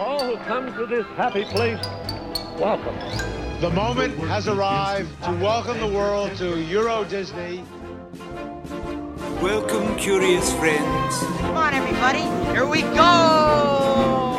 [0.00, 1.78] All who come to this happy place,
[2.58, 2.96] welcome.
[3.60, 7.62] The moment has arrived to welcome the world to Euro Disney.
[9.42, 11.18] Welcome, curious friends.
[11.40, 12.22] Come on, everybody.
[12.54, 14.38] Here we go.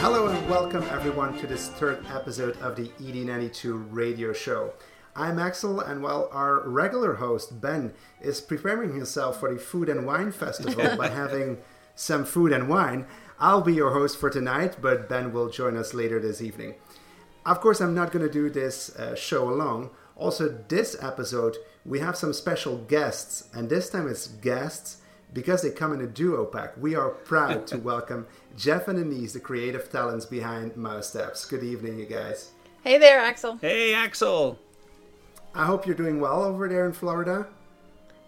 [0.00, 4.72] Hello and welcome everyone to this third episode of the ED92 radio show.
[5.14, 10.04] I'm Axel, and while our regular host Ben is preparing himself for the Food and
[10.04, 11.58] Wine Festival by having
[11.94, 13.06] some food and wine,
[13.38, 16.74] I'll be your host for tonight, but Ben will join us later this evening.
[17.44, 19.90] Of course, I'm not going to do this uh, show alone.
[20.16, 24.98] Also, this episode, we have some special guests, and this time it's guests
[25.32, 26.76] because they come in a duo pack.
[26.76, 28.26] We are proud to welcome
[28.56, 31.44] Jeff and Denise, the creative talents behind Mouse Steps.
[31.44, 32.52] Good evening, you guys.
[32.84, 33.56] Hey there, Axel.
[33.56, 34.58] Hey, Axel.
[35.54, 37.46] I hope you're doing well over there in Florida.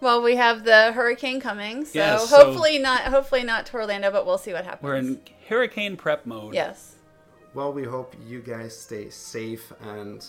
[0.01, 4.11] Well, we have the hurricane coming, so Yes, so- hopefully not hopefully not to Orlando,
[4.11, 4.83] but we'll see what happens.
[4.83, 6.55] We're in hurricane prep mode.
[6.55, 6.97] Yes.
[7.55, 10.25] Well, we hope you guys stay safe, and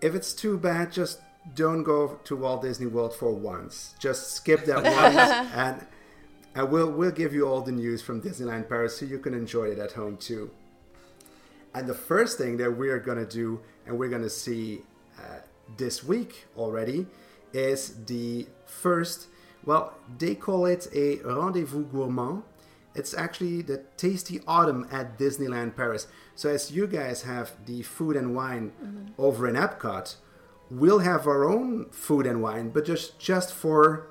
[0.00, 1.20] if it's too bad, just
[1.54, 3.94] don't go to Walt Disney World for once.
[3.98, 5.86] Just skip that once, and
[6.54, 9.66] I will we'll give you all the news from Disneyland Paris so you can enjoy
[9.68, 10.50] it at home too.
[11.72, 14.82] And the first thing that we are gonna do, and we're gonna see
[15.18, 15.38] uh,
[15.76, 17.06] this week already,
[17.52, 19.28] is the first.
[19.64, 22.42] Well, they call it a rendezvous gourmand.
[22.94, 26.06] It's actually the Tasty Autumn at Disneyland Paris.
[26.34, 28.72] So, as you guys have the food and wine
[29.18, 30.16] over in Epcot,
[30.70, 34.10] we'll have our own food and wine, but just just for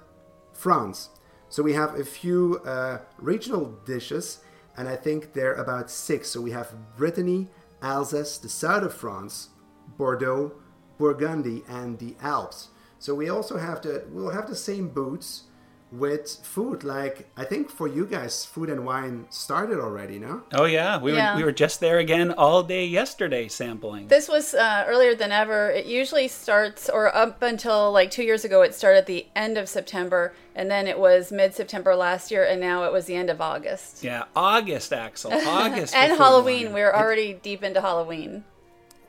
[0.53, 1.09] France.
[1.49, 4.39] So we have a few uh, regional dishes,
[4.77, 6.29] and I think they're about six.
[6.29, 7.47] So we have Brittany,
[7.81, 9.49] Alsace, the south of France,
[9.97, 10.51] Bordeaux,
[10.99, 12.69] Burgundy, and the Alps.
[12.99, 15.43] So we also have the we'll have the same boots
[15.91, 16.83] with food.
[16.83, 20.43] Like I think for you guys, food and wine started already, no?
[20.53, 21.31] Oh yeah, we Yeah.
[21.33, 24.07] were we were just there again all day yesterday sampling.
[24.07, 25.71] This was uh, earlier than ever.
[25.71, 29.57] It usually starts, or up until like two years ago, it started at the end
[29.57, 33.15] of September, and then it was mid September last year, and now it was the
[33.15, 34.03] end of August.
[34.03, 35.31] yeah, August, Axel.
[35.47, 35.95] August.
[35.95, 36.65] and Halloween.
[36.65, 36.73] wine.
[36.73, 38.43] We're already deep into Halloween.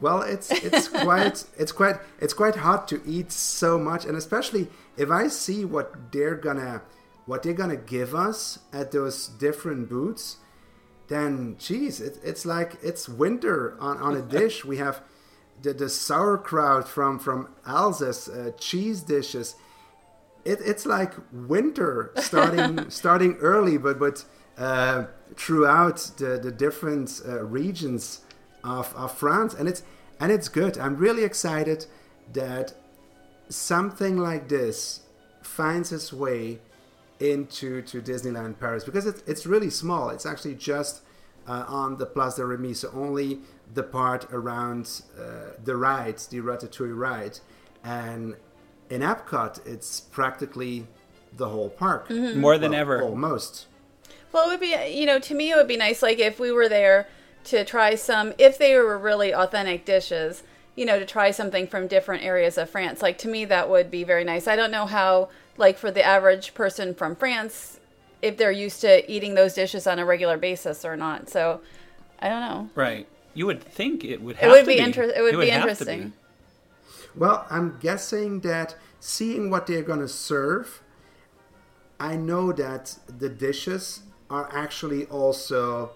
[0.01, 4.69] Well, it's it's quite it's quite it's quite hard to eat so much, and especially
[4.97, 6.83] if I see what they're gonna
[7.27, 10.39] what they're gonna give us at those different booths,
[11.09, 14.65] then geez, it, it's like it's winter on, on a dish.
[14.65, 15.03] We have
[15.63, 19.57] the, the sauerkraut from from Alsace, uh, cheese dishes.
[20.45, 24.25] It, it's like winter starting starting early, but but
[24.57, 25.05] uh,
[25.37, 28.23] throughout the the different uh, regions
[28.65, 29.83] of, of France, and it's
[30.19, 30.79] and it's good.
[30.79, 31.87] I'm really excited
[32.33, 32.75] that
[33.49, 35.01] something like this
[35.43, 36.59] finds its way
[37.19, 40.11] into to Disneyland Paris because it's it's really small.
[40.11, 41.03] It's actually just
[41.47, 43.41] uh, on the Place de Remy, so only
[43.73, 47.39] the part around uh, the rides, the Ratatouille ride,
[47.85, 48.37] and
[48.91, 50.87] in Epcot, it's practically
[51.37, 53.03] the whole park, more than Well, ever.
[53.03, 53.67] almost.
[54.33, 56.51] Well, it would be, you know, to me, it would be nice, like, if we
[56.51, 57.07] were there
[57.45, 60.43] to try some, if they were really authentic dishes,
[60.77, 63.03] you know, to try something from different areas of France.
[63.03, 64.47] Like, to me, that would be very nice.
[64.47, 67.81] I don't know how, like, for the average person from France,
[68.23, 71.29] if they're used to eating those dishes on a regular basis or not.
[71.29, 71.61] So,
[72.21, 72.71] I don't know.
[72.75, 73.07] Right.
[73.35, 74.81] You would think it would It have would to be be.
[74.81, 76.13] inter- it would be have to interesting.
[77.17, 80.83] Well, I'm guessing that seeing what they're going to serve,
[81.99, 85.91] I know that the dishes are actually also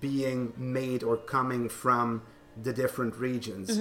[0.00, 2.22] being made or coming from
[2.62, 3.80] the different regions.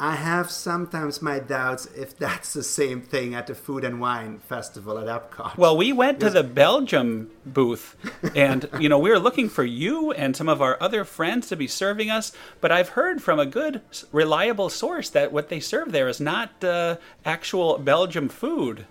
[0.00, 4.38] I have sometimes my doubts if that's the same thing at the Food and Wine
[4.38, 5.56] Festival at Epcot.
[5.56, 7.96] Well, we went to the Belgium booth,
[8.36, 11.56] and you know we were looking for you and some of our other friends to
[11.56, 12.30] be serving us.
[12.60, 13.80] But I've heard from a good,
[14.12, 18.86] reliable source that what they serve there is not uh, actual Belgium food.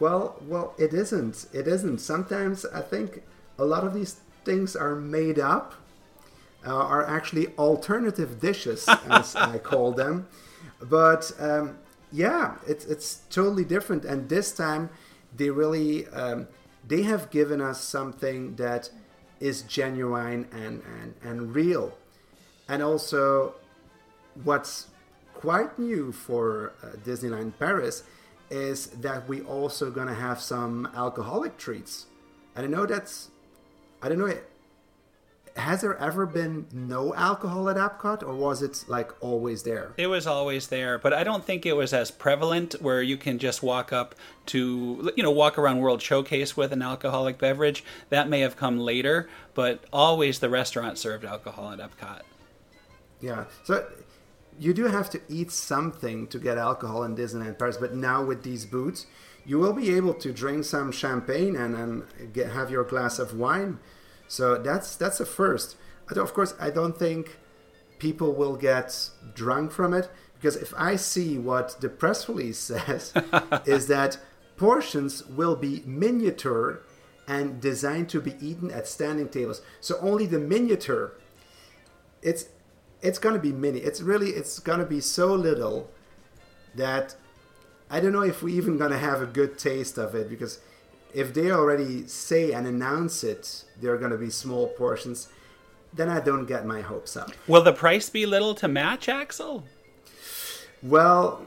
[0.00, 1.46] Well, well, it isn't.
[1.52, 1.98] It isn't.
[1.98, 3.22] Sometimes I think
[3.58, 5.74] a lot of these things are made up,
[6.66, 10.28] uh, are actually alternative dishes, as I call them.
[10.80, 11.78] But um,
[12.10, 14.04] yeah, it's it's totally different.
[14.04, 14.90] And this time,
[15.36, 16.48] they really um,
[16.86, 18.90] they have given us something that
[19.40, 21.96] is genuine and and and real,
[22.68, 23.54] and also
[24.44, 24.88] what's
[25.34, 28.04] quite new for uh, Disneyland Paris
[28.50, 32.06] is that we also gonna have some alcoholic treats.
[32.54, 33.30] And I know that's,
[34.02, 34.32] I don't know,
[35.56, 39.92] has there ever been no alcohol at Epcot, or was it like always there?
[39.96, 43.38] It was always there, but I don't think it was as prevalent where you can
[43.38, 44.14] just walk up
[44.46, 47.84] to, you know, walk around World Showcase with an alcoholic beverage.
[48.08, 52.22] That may have come later, but always the restaurant served alcohol at Epcot.
[53.20, 53.44] Yeah.
[53.64, 53.86] So
[54.58, 58.42] you do have to eat something to get alcohol in Disneyland Paris, but now with
[58.42, 59.06] these boots,
[59.44, 63.36] you will be able to drink some champagne and, and get, have your glass of
[63.36, 63.78] wine.
[64.32, 65.76] So that's that's a first.
[66.08, 67.36] Of course, I don't think
[67.98, 73.12] people will get drunk from it because if I see what the press release says,
[73.66, 74.16] is that
[74.56, 76.80] portions will be miniature
[77.28, 79.60] and designed to be eaten at standing tables.
[79.82, 81.12] So only the miniature.
[82.22, 82.46] It's
[83.02, 83.80] it's gonna be mini.
[83.80, 85.90] It's really it's gonna be so little
[86.74, 87.16] that
[87.90, 90.58] I don't know if we're even gonna have a good taste of it because
[91.14, 95.28] if they already say and announce it, they're gonna be small portions.
[95.92, 97.32] Then I don't get my hopes up.
[97.46, 99.64] Will the price be little to match, Axel?
[100.82, 101.46] Well,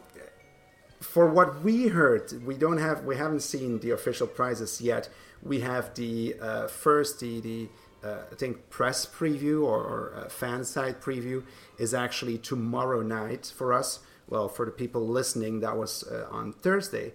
[1.01, 5.09] for what we heard, we don't have we haven't seen the official prices yet.
[5.41, 7.69] We have the uh, first the the
[8.03, 11.43] uh, I think press preview or, or uh, fan side preview
[11.79, 13.99] is actually tomorrow night for us.
[14.27, 17.13] Well, for the people listening, that was uh, on Thursday,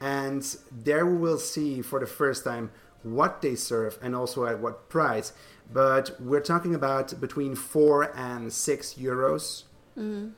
[0.00, 2.70] and there we will see for the first time
[3.02, 5.32] what they serve and also at what price.
[5.72, 9.64] But we're talking about between four and six euros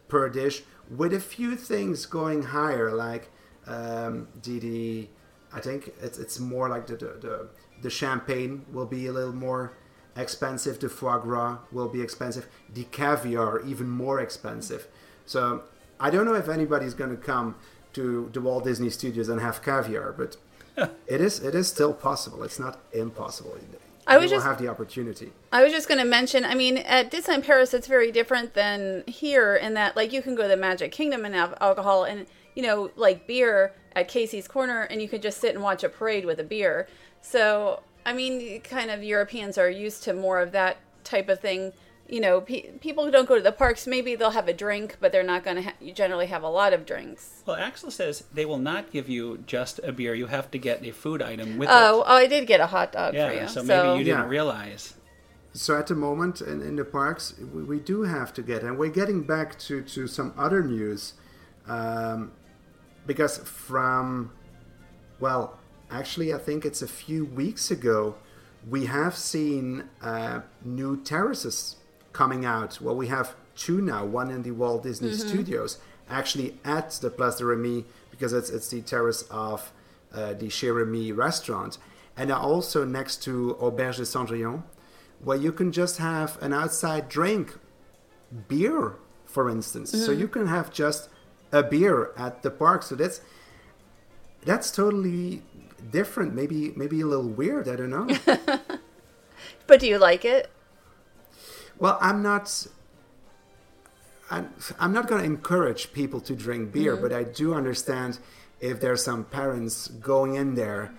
[0.09, 3.31] per dish, with a few things going higher, like
[3.67, 5.09] um, the, the
[5.53, 7.49] I think it's it's more like the, the the
[7.83, 9.73] the champagne will be a little more
[10.17, 10.79] expensive.
[10.79, 12.47] The foie gras will be expensive.
[12.73, 14.87] The caviar even more expensive.
[15.25, 15.65] So
[15.99, 17.57] I don't know if anybody's going to come
[17.97, 20.37] to the Walt Disney Studios and have caviar, but
[21.07, 22.43] it is it is still possible.
[22.45, 23.57] It's not impossible.
[24.07, 25.33] I was You will just- have the opportunity.
[25.51, 29.03] I was just going to mention, I mean, at Disneyland Paris, it's very different than
[29.09, 32.27] here in that, like, you can go to the Magic Kingdom and have alcohol and,
[32.55, 35.89] you know, like beer at Casey's Corner, and you can just sit and watch a
[35.89, 36.87] parade with a beer.
[37.23, 41.73] So, I mean, kind of Europeans are used to more of that type of thing.
[42.09, 44.97] You know, pe- people who don't go to the parks, maybe they'll have a drink,
[45.01, 47.43] but they're not going to ha- generally have a lot of drinks.
[47.47, 50.15] Well, Axel says they will not give you just a beer.
[50.15, 52.05] You have to get a food item with Oh, it.
[52.07, 53.49] oh, I did get a hot dog Yeah, for you.
[53.49, 54.29] so maybe you didn't Yeah.
[54.29, 54.95] realize.
[55.53, 58.79] So at the moment in, in the parks, we, we do have to get, and
[58.79, 61.15] we're getting back to, to some other news,
[61.67, 62.33] um,
[63.07, 64.31] because from,
[65.19, 65.59] well,
[65.91, 68.17] actually, I think it's a few weeks ago,
[68.69, 71.77] we have seen uh, new terraces
[72.17, 72.81] coming out.
[72.81, 75.79] Well, we have two now, one in the Walt Disney Studios,
[76.09, 79.73] actually at the Place de Remy, because it's, it's the terrace of
[80.13, 81.79] uh, the Chez Remy restaurant,
[82.17, 84.63] and also next to Auberge de Cendrillon
[85.21, 87.59] where you can just have an outside drink,
[88.49, 89.91] beer, for instance.
[89.91, 91.09] So you can have just
[91.53, 92.83] a beer at the park.
[92.83, 93.21] So that's
[94.45, 95.43] that's totally
[95.91, 96.35] different.
[96.35, 97.69] Maybe maybe a little weird.
[97.69, 98.09] I don't know.
[99.67, 100.49] But do you like it?
[101.79, 102.67] Well, I'm not.
[104.29, 107.03] I'm, I'm not going to encourage people to drink beer, mm.
[107.03, 108.19] but I do understand
[108.61, 110.93] if there's some parents going in there,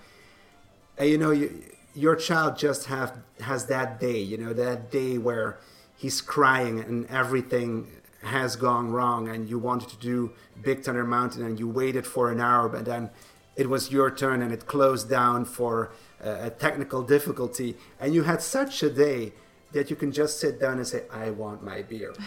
[0.96, 1.62] and you know, you,
[1.94, 5.58] your child just have has that day, you know, that day where
[5.96, 7.88] he's crying and everything
[8.22, 10.32] has gone wrong, and you wanted to do
[10.62, 13.10] Big Thunder Mountain, and you waited for an hour, but then
[13.56, 15.90] it was your turn, and it closed down for
[16.20, 19.32] a technical difficulty, and you had such a day
[19.72, 22.14] that you can just sit down and say, "I want my beer."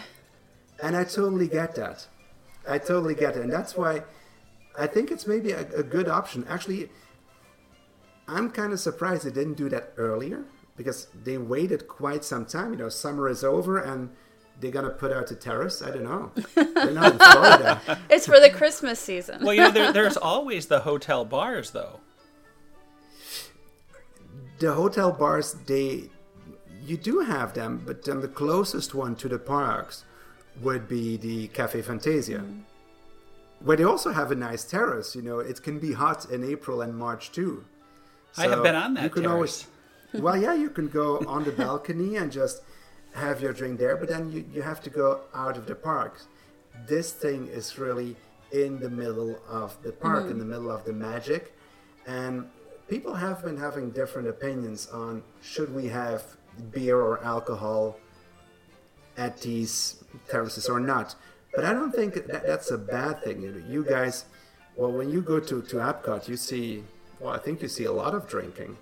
[0.82, 2.08] And I totally get that.
[2.68, 3.42] I totally get it.
[3.42, 4.02] And that's why
[4.76, 6.44] I think it's maybe a, a good option.
[6.48, 6.90] Actually,
[8.26, 10.44] I'm kind of surprised they didn't do that earlier
[10.76, 12.72] because they waited quite some time.
[12.72, 14.10] You know, summer is over and
[14.60, 15.82] they're going to put out a terrace.
[15.82, 16.32] I don't know.
[16.54, 17.98] They're not in Florida.
[18.10, 19.44] It's for the Christmas season.
[19.44, 22.00] Well, you know, there, there's always the hotel bars, though.
[24.58, 26.10] The hotel bars, they.
[26.84, 30.04] You do have them, but then the closest one to the parks
[30.60, 32.38] would be the Cafe Fantasia.
[32.38, 32.60] Mm-hmm.
[33.64, 36.82] Where they also have a nice terrace, you know, it can be hot in April
[36.82, 37.64] and March too.
[38.36, 39.34] I have been on that you can terrace.
[39.34, 39.66] always
[40.14, 42.62] well yeah you can go on the balcony and just
[43.14, 46.20] have your drink there but then you, you have to go out of the park
[46.86, 48.16] this thing is really
[48.52, 50.38] in the middle of the park in mm-hmm.
[50.40, 51.54] the middle of the magic
[52.06, 52.48] and
[52.88, 56.22] people have been having different opinions on should we have
[56.70, 57.98] beer or alcohol
[59.16, 61.14] at these terraces or not
[61.54, 64.24] but i don't think that that's a bad thing you, guys
[64.76, 66.82] well when you go to, to epcot you see
[67.20, 68.76] well i think you see a lot of drinking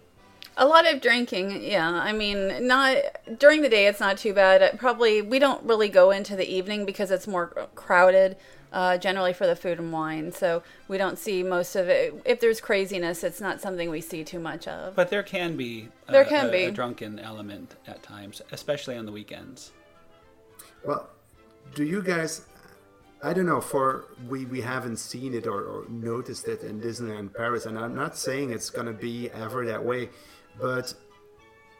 [0.56, 1.88] A lot of drinking, yeah.
[1.88, 2.96] I mean, not
[3.38, 3.86] during the day.
[3.86, 4.78] It's not too bad.
[4.78, 8.36] Probably we don't really go into the evening because it's more crowded.
[8.72, 12.14] Uh, generally for the food and wine, so we don't see most of it.
[12.24, 14.94] If there's craziness, it's not something we see too much of.
[14.94, 16.64] But there can be a, There can a- be.
[16.66, 19.72] a drunken element at times, especially on the weekends.
[20.84, 21.08] Well,
[21.74, 22.42] do you guys?
[23.24, 23.60] I don't know.
[23.60, 27.94] For we we haven't seen it or, or noticed it in Disneyland Paris, and I'm
[27.96, 30.10] not saying it's gonna be ever that way,
[30.60, 30.94] but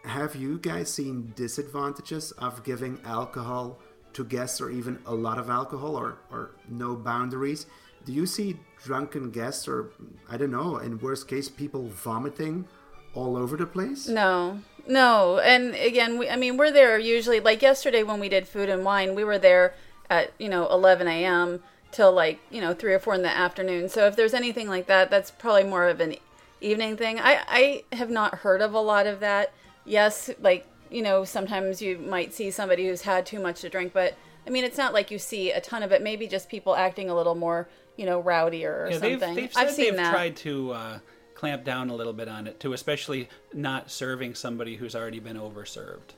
[0.05, 3.79] have you guys seen disadvantages of giving alcohol
[4.15, 7.67] to guests, or even a lot of alcohol, or or no boundaries?
[8.05, 9.91] Do you see drunken guests, or
[10.29, 12.67] I don't know, in worst case, people vomiting
[13.15, 14.09] all over the place?
[14.09, 15.39] No, no.
[15.39, 18.85] And again, we, I mean, we're there usually, like yesterday when we did food and
[18.85, 19.75] wine, we were there
[20.09, 21.63] at, you know, 11 a.m.
[21.93, 23.89] till like, you know, 3 or 4 in the afternoon.
[23.89, 26.17] So if there's anything like that, that's probably more of an
[26.61, 27.19] evening thing.
[27.21, 29.53] I, I have not heard of a lot of that.
[29.85, 33.93] Yes, like, you know, sometimes you might see somebody who's had too much to drink,
[33.93, 34.15] but
[34.47, 36.03] I mean, it's not like you see a ton of it.
[36.03, 39.19] Maybe just people acting a little more, you know, rowdier or Yeah, something.
[39.21, 40.11] they've, they've said I've seen they've that.
[40.11, 40.99] tried to uh,
[41.35, 45.37] clamp down a little bit on it too, especially not serving somebody who's already been
[45.37, 46.15] overserved.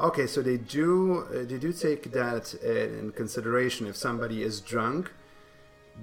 [0.00, 3.86] Okay, so they do uh, they do take that uh, in consideration.
[3.86, 5.12] If somebody is drunk,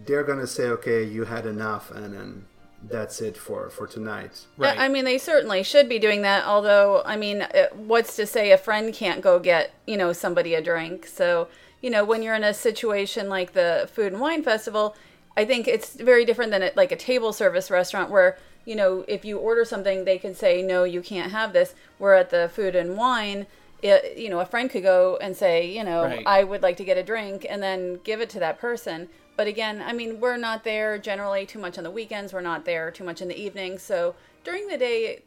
[0.05, 2.45] they're gonna say, "Okay, you had enough," and then
[2.89, 4.45] that's it for for tonight.
[4.57, 4.77] Right.
[4.77, 6.45] I mean, they certainly should be doing that.
[6.45, 10.55] Although, I mean, uh, what's to say a friend can't go get you know somebody
[10.55, 11.05] a drink?
[11.05, 11.47] So
[11.81, 14.95] you know, when you're in a situation like the food and wine festival,
[15.35, 19.05] I think it's very different than at like a table service restaurant where you know
[19.07, 21.75] if you order something, they can say no, you can't have this.
[21.97, 23.47] Where at the food and wine.
[23.83, 26.23] It, you know, a friend could go and say, you know, Right.
[26.27, 29.09] I would like to get a drink, and then give it to that person.
[29.41, 32.31] But again, I mean, we're not there generally too much on the weekends.
[32.31, 33.79] We're not there too much in the evening.
[33.79, 35.23] So during the day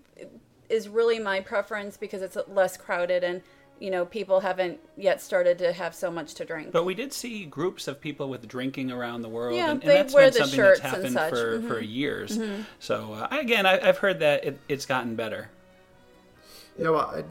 [0.69, 3.43] is really my preference because it's less crowded and
[3.81, 6.71] you know people haven't yet started to have so much to drink.
[6.71, 9.91] But we did see groups of people with drinking around the world, Yeah, and, and
[9.91, 11.31] they that's wear been the something that's happened such.
[11.31, 11.67] for, Mhm.
[11.67, 12.39] for years.
[12.79, 15.51] So uh, again, I, I've heard that it, it's gotten better.
[16.79, 17.25] You know, I,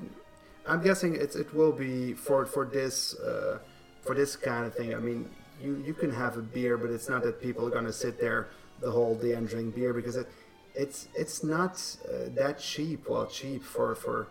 [0.67, 3.59] I'm guessing it's it will be for for this uh,
[4.01, 4.93] for this kind of thing.
[4.93, 5.29] I mean,
[5.63, 8.49] you you can have a beer, but it's not that people are gonna sit there
[8.81, 10.27] the whole day and drink beer because it
[10.75, 11.73] it's it's not
[12.07, 13.07] uh, that cheap.
[13.09, 14.27] Well, cheap for for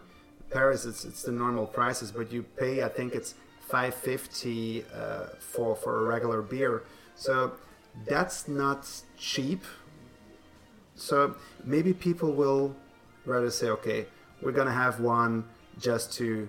[0.51, 5.27] Paris, it's it's the normal prices, but you pay I think it's five fifty uh,
[5.39, 6.85] for for a regular beer.
[7.15, 7.53] So
[8.07, 9.65] that's not cheap.
[10.95, 12.77] So maybe people will
[13.25, 14.07] rather say, okay,
[14.43, 15.45] we're gonna have one
[15.79, 16.49] just to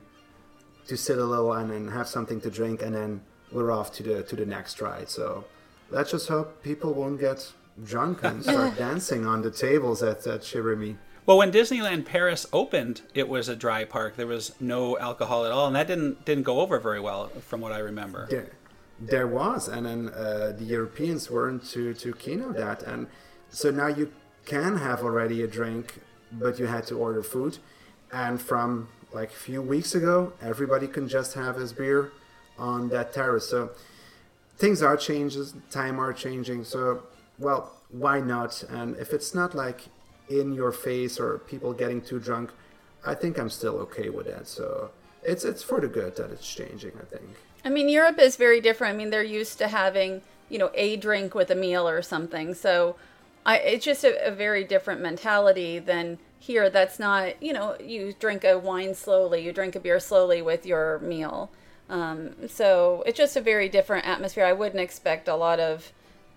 [0.88, 3.22] to sit a little and then have something to drink, and then
[3.54, 5.10] we're off to the to the next ride.
[5.10, 5.46] So
[5.90, 7.52] let's just hope people won't get
[7.84, 10.98] drunk and start dancing on the tables at at Chez Remy.
[11.26, 14.18] Well, when Disneyland Paris opened, it was a dry park.
[14.18, 17.62] There was no alcohol at all, and that didn't didn't go over very well, from
[17.62, 18.28] what I remember.
[18.30, 18.52] There,
[19.00, 23.08] there was, and then uh, the Europeans weren't too too keen on that, and
[23.50, 24.12] so now you
[24.46, 27.60] can have already a drink, but you had to order food,
[28.12, 32.12] and from like a few weeks ago, everybody can just have his beer
[32.58, 33.50] on that terrace.
[33.50, 33.72] So
[34.58, 36.64] things are changing, time are changing.
[36.64, 37.04] So
[37.40, 38.64] well, why not?
[38.64, 39.82] And if it's not like
[40.30, 42.52] in your face or people getting too drunk,
[43.06, 44.48] I think I'm still okay with that.
[44.48, 44.92] So
[45.24, 46.94] it's it's for the good that it's changing.
[47.00, 47.30] I think.
[47.66, 48.96] I mean, Europe is very different.
[48.96, 52.54] I mean, they're used to having, you know, a drink with a meal or something.
[52.54, 52.98] So
[53.46, 56.70] I, it's just a, a very different mentality than here.
[56.70, 60.66] That's not, you know, you drink a wine slowly, you drink a beer slowly with
[60.66, 61.50] your meal.
[61.90, 64.46] Um, so it's just a very different atmosphere.
[64.46, 65.92] I wouldn't expect a lot of,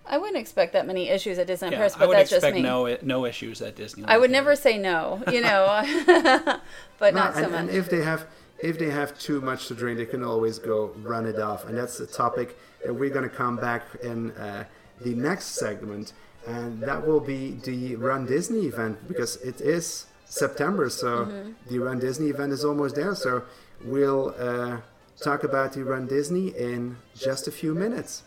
[0.05, 2.61] I wouldn't expect that many issues at Disneyland Yeah, Paris, but that's just expect me.
[2.61, 4.05] no no issues at Disneyland.
[4.07, 4.45] I would Paris.
[4.45, 5.65] never say no, you know,
[6.99, 7.59] but No, not so and, much.
[7.61, 8.25] and if they have
[8.59, 11.77] if they have too much to drink, they can always go run it off, and
[11.77, 14.63] that's the topic that we're going to come back in uh,
[15.01, 16.13] the next segment,
[16.47, 21.51] and that will be the Run Disney event because it is September, so Mm-hmm.
[21.69, 23.13] the Run Disney event is almost there.
[23.15, 23.43] So
[23.83, 24.77] we'll uh,
[25.21, 28.23] talk about the Run Disney in just a few minutes.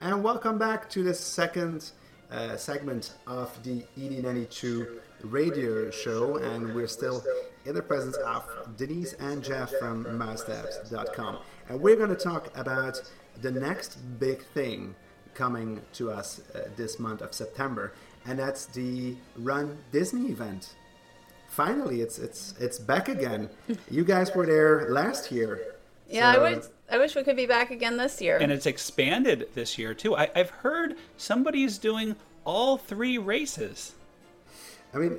[0.00, 1.90] And welcome back to the second
[2.30, 6.36] uh, segment of the E ED92 radio show.
[6.36, 7.22] And we're still
[7.66, 8.44] in the presence of
[8.78, 11.38] Denise and Jeff from MouseSteps.com.
[11.68, 13.02] And we're going to talk about
[13.42, 14.94] the next big thing
[15.34, 17.92] coming to us uh, this month of September.
[18.24, 20.74] And that's the Run Disney event.
[21.50, 23.48] Finally, it's it's it's back again.
[23.90, 25.74] You guys were there last year.
[26.08, 26.62] yeah, So- I would.
[26.92, 28.36] I wish we could be back again this year.
[28.38, 30.16] and it's expanded this year too.
[30.16, 33.94] I, I've heard somebody's doing all three races.
[34.92, 35.18] I mean,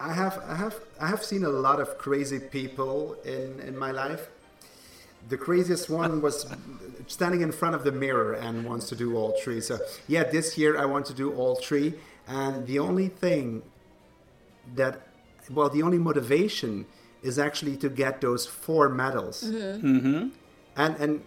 [0.00, 3.90] I have I have I have seen a lot of crazy people in in my
[3.90, 4.28] life.
[5.28, 6.46] The craziest one was
[7.06, 9.60] standing in front of the mirror and wants to do all three.
[9.60, 11.94] So yeah, this year I want to do all three.
[12.26, 13.62] And the only thing
[14.74, 15.00] that,
[15.50, 16.86] well, the only motivation
[17.22, 19.44] is actually to get those four medals.
[19.44, 20.28] Mm-hmm.
[20.76, 21.22] And and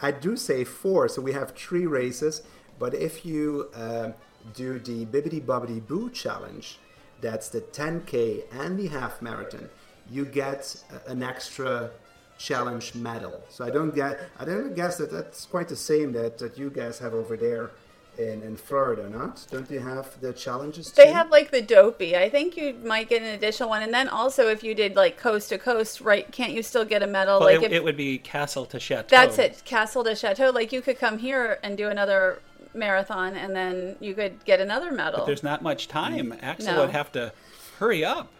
[0.00, 2.42] I do say four, so we have three races.
[2.78, 4.10] But if you uh,
[4.54, 6.78] do the Bibbidi Bobbidi Boo challenge,
[7.20, 9.70] that's the 10k and the half marathon,
[10.10, 11.90] you get a- an extra
[12.38, 13.42] challenge medal.
[13.48, 16.68] So I don't get, I don't guess that that's quite the same that, that you
[16.68, 17.70] guys have over there
[18.18, 19.46] in, in Florida, not?
[19.50, 20.86] Don't you have the challenges?
[20.90, 21.02] Too?
[21.02, 22.16] They have like the dopey.
[22.16, 25.16] I think you might get an additional one, and then also if you did like
[25.16, 26.30] coast to coast, right?
[26.32, 27.40] Can't you still get a medal?
[27.40, 29.06] Well, like it, if it would be Castle to Chateau.
[29.08, 30.50] that's it, Castle to Chateau.
[30.50, 32.40] Like you could come here and do another
[32.74, 35.20] marathon, and then you could get another medal.
[35.20, 36.32] But There's not much time.
[36.32, 36.80] Mm, Axel No.
[36.82, 37.32] would have to
[37.78, 38.30] hurry up.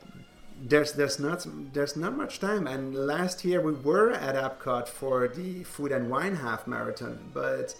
[0.62, 5.28] there's there's not there's not much time and last year we were at Epcot for
[5.28, 7.75] the food and wine half marathon but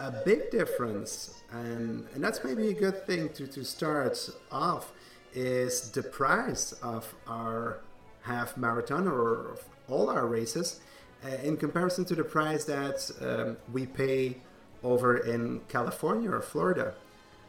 [0.00, 4.92] a big difference and and that's maybe a good thing to to start off
[5.34, 7.80] is the price of our
[8.22, 10.80] half marathon or of all our races
[11.24, 14.36] uh, in comparison to the price that um, we pay
[14.82, 16.94] over in California or Florida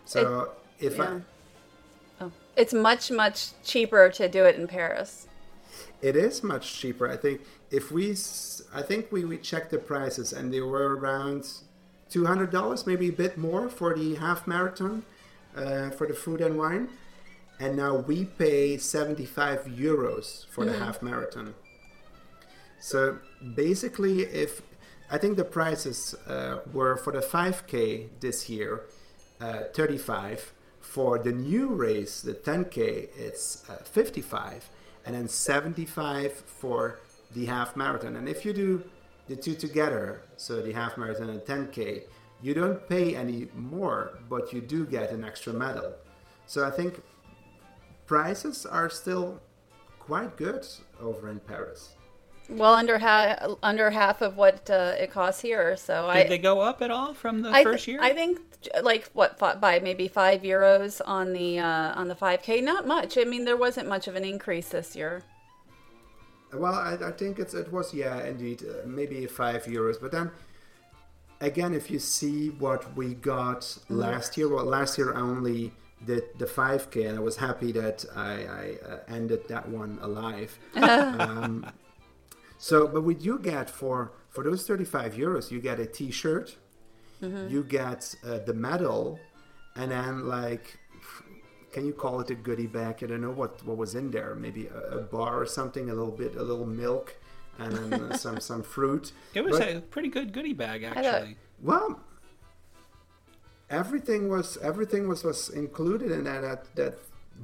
[0.06, 1.22] so if I.
[2.20, 2.32] Oh.
[2.56, 5.28] It's much much cheaper to do it in Paris.
[6.02, 7.10] It is much cheaper.
[7.10, 8.12] I think if we,
[8.74, 11.48] I think we, we checked the prices and they were around
[12.12, 15.04] two hundred dollars, maybe a bit more for the half marathon,
[15.56, 16.90] uh, for the food and wine,
[17.60, 21.56] and now we pay seventy five euros for the half marathon.
[22.80, 23.18] So
[23.56, 24.62] basically, if
[25.10, 28.82] I think the prices uh, were for the five k this year,
[29.40, 30.54] uh, thirty five.
[30.82, 34.70] For the new race, the 10K, it's uh, 55,
[35.06, 37.00] and then 75 for
[37.34, 38.18] the half marathon.
[38.18, 38.84] And if you do
[39.28, 42.04] the two together, so the half marathon and 10K,
[42.42, 45.94] you don't pay any more, but you do get an extra medal.
[46.48, 47.02] So I think
[48.08, 49.40] prices are still
[50.00, 50.68] quite good
[51.00, 51.96] over in Paris.
[52.50, 55.78] Well, under half under half of what uh, it costs here.
[55.78, 58.00] So Did I they go up at all from the I, first year?
[58.02, 58.40] I think
[58.84, 62.60] like what fi- by maybe five euros on the uh, on the five k.
[62.60, 63.18] Not much.
[63.18, 65.24] I mean, there wasn't much of an increase this year.
[66.54, 70.32] Well, I, I think it's it was yeah indeed uh, maybe five euros, but then
[71.42, 75.72] again, if you see what we got last year, well, last year I only
[76.06, 80.00] did the five k, and I was happy that I, I uh, ended that one
[80.02, 80.58] alive.
[80.76, 81.66] um,
[82.58, 86.56] so, but what you get for for those thirty five euros, you get a T-shirt,
[87.22, 89.20] you get uh, the medal,
[89.76, 90.78] and then like
[91.72, 93.04] can you call it a goodie bag?
[93.04, 94.36] I don't know what, what was in there.
[94.36, 97.16] Maybe a, a bar or something, a little bit, a little milk,
[97.60, 99.12] and then uh, some some fruit.
[99.34, 101.38] it was But- a pretty good goodie bag, actually.
[101.62, 102.00] well.
[103.70, 106.98] Everything was everything was, was included in that, that that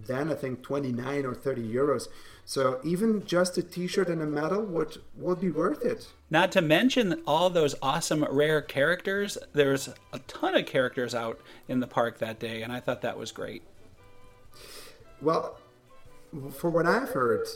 [0.05, 2.07] then I think twenty nine or thirty euros.
[2.43, 6.07] So even just a T-shirt and a medal would would be worth it.
[6.29, 9.37] Not to mention all those awesome rare characters.
[9.53, 13.17] There's a ton of characters out in the park that day, and I thought that
[13.17, 13.63] was great.
[15.21, 15.57] Well,
[16.51, 17.47] for what I've heard,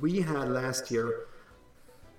[0.00, 1.26] we had last year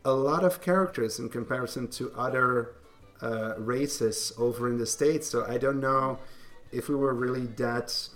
[0.03, 2.75] a lot of characters in comparison to other
[3.21, 5.27] uh, races over in the States.
[5.27, 6.19] So I don't know
[6.71, 8.09] if we were really that,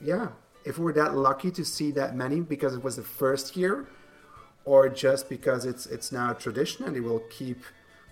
[0.00, 0.28] yeah,
[0.64, 3.86] if we were that lucky to see that many because it was the first year,
[4.64, 7.62] or just because it's it's now a tradition and they will keep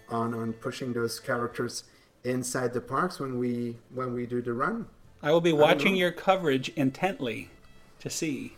[0.09, 1.85] on on pushing those characters
[2.25, 4.87] inside the parks when we when we do the run.
[5.23, 7.51] I will be watching your coverage intently
[8.01, 8.55] to see.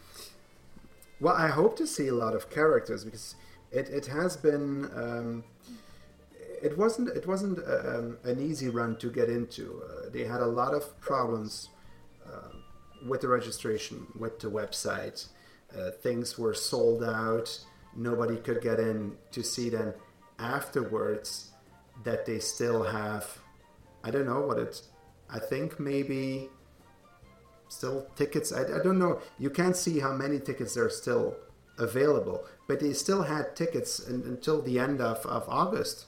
[1.21, 3.35] Well, I hope to see a lot of characters because
[3.71, 5.45] it, it has been um,
[6.63, 9.83] it wasn't it wasn't uh, um, an easy run to get into.
[9.85, 11.69] Uh, they had a lot of problems
[12.25, 12.49] uh,
[13.09, 15.27] with the registration, with the website.
[15.77, 17.59] Uh, things were sold out.
[17.97, 19.95] Nobody could get in to see them
[20.39, 21.49] afterwards.
[22.05, 23.39] That they still have,
[24.03, 24.81] I don't know what it.
[25.33, 26.49] I think maybe
[27.69, 28.53] still tickets.
[28.53, 29.21] I, I don't know.
[29.39, 31.37] You can't see how many tickets are still
[31.79, 36.07] available, but they still had tickets in, until the end of, of August.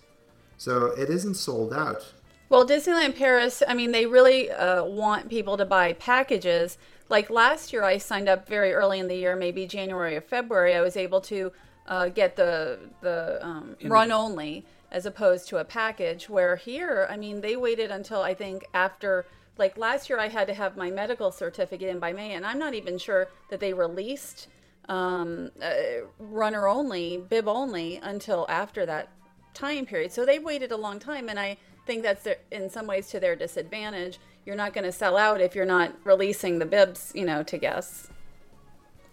[0.59, 2.13] So it isn't sold out.
[2.49, 6.79] Well, Disneyland Paris, I mean, they really uh, want people to buy packages.
[7.09, 10.75] Like last year, I signed up very early in the year, maybe January or February.
[10.75, 11.53] I was able to
[11.87, 16.31] uh, get the the um, run only as opposed to a package.
[16.31, 19.27] Where here, I mean, they waited until I think after
[19.59, 22.59] like last year I had to have my medical certificate in by May, and I'm
[22.59, 24.49] not even sure that they released
[24.89, 29.11] um, uh, runner only, bib only until after that
[29.53, 30.13] time period.
[30.13, 33.21] So they waited a long time, and I think that's their, in some ways to
[33.21, 34.19] their disadvantage.
[34.47, 37.59] You're not going to sell out if you're not releasing the bibs, you know, to
[37.59, 38.11] guests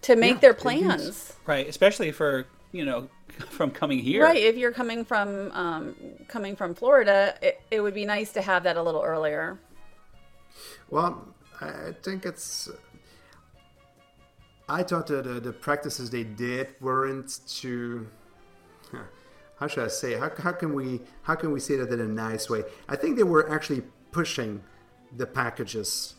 [0.02, 1.34] to make Yeah, their plans.
[1.46, 3.08] Right, especially for you know
[3.50, 4.24] from coming here.
[4.24, 5.94] Right, if you're coming from um,
[6.28, 9.58] coming from Florida, it, it would be nice to have that a little earlier.
[10.90, 11.28] Well,
[11.60, 12.68] I I think it's.
[14.68, 18.08] I thought that the, the practices they did weren't too.
[19.58, 20.14] How should I say?
[20.14, 22.64] How, how can we how can we say that in a nice way?
[22.88, 24.62] I think they were actually pushing
[25.16, 26.14] the packages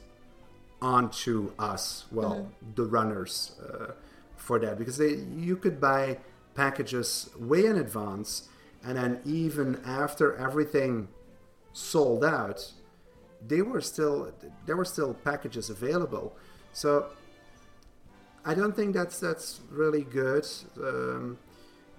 [0.82, 3.94] onto us, well, the runners, uh,
[4.38, 6.18] for that because they you could buy
[6.56, 8.50] packages way in advance,
[8.84, 11.08] and then even after everything
[11.72, 12.72] sold out,
[13.46, 14.34] they were still
[14.66, 16.36] there were still packages available.
[16.72, 17.08] So
[18.46, 20.48] I don't think that's that's really good.
[20.78, 21.38] Um,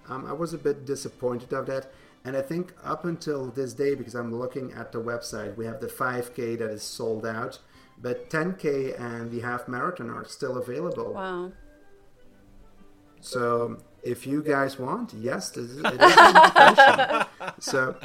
[0.07, 1.91] um, I was a bit disappointed of that,
[2.23, 5.79] and I think up until this day, because I'm looking at the website, we have
[5.79, 7.57] the 5K that is sold out,
[7.99, 11.13] but 10K and the half marathon are still available.
[11.13, 11.51] Wow.
[13.19, 17.25] So if you guys want, yes, this is, it is an
[17.59, 17.95] so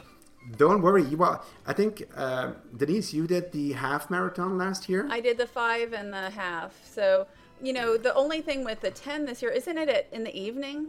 [0.57, 1.05] don't worry.
[1.05, 5.07] You well, I think uh, Denise, you did the half marathon last year.
[5.11, 6.73] I did the five and the half.
[6.85, 7.27] So,
[7.63, 10.35] you know, the only thing with the 10 this year, isn't it at, in the
[10.37, 10.89] evening?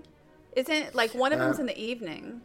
[0.56, 2.41] Isn't it like one of them's Uh, in the evening?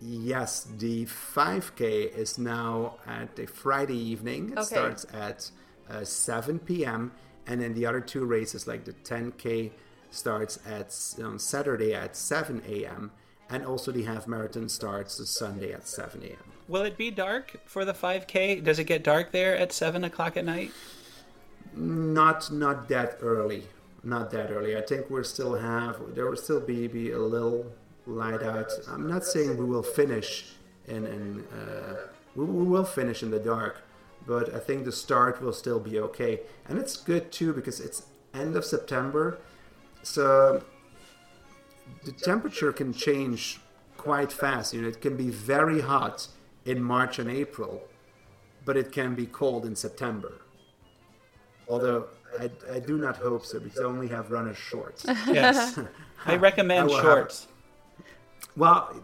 [0.00, 4.50] Yes, the 5K is now at a Friday evening.
[4.52, 4.64] It Okay.
[4.76, 5.50] starts at
[5.90, 7.12] uh, 7 p.m.
[7.46, 9.70] And then the other two races, like the 10K,
[10.10, 10.94] starts at
[11.24, 13.12] on Saturday at 7 a.m.
[13.48, 16.36] And also the half marathon starts Sunday at 7 a.m.
[16.68, 18.62] Will it be dark for the 5K?
[18.62, 20.70] Does it get dark there at seven o'clock at night?
[21.74, 23.64] Not not that early.
[24.04, 24.76] Not that early.
[24.76, 27.66] I think we're still have there will still be, be a little
[28.06, 28.70] light out.
[28.88, 30.52] I'm not saying we will finish
[30.86, 31.96] in in uh,
[32.34, 33.82] we, we will finish in the dark,
[34.26, 36.40] but I think the start will still be okay.
[36.68, 39.38] And it's good too because it's end of September,
[40.02, 40.60] so uh,
[42.04, 43.60] the temperature can change
[43.96, 44.72] quite fast.
[44.74, 46.28] You know, it can be very hot
[46.64, 47.82] in March and April,
[48.64, 50.40] but it can be cold in September.
[51.68, 52.06] Although
[52.38, 55.04] I, I do not hope so because I only have runner shorts.
[55.26, 55.78] Yes.
[56.26, 57.48] I recommend I will have- shorts.
[58.56, 58.94] well,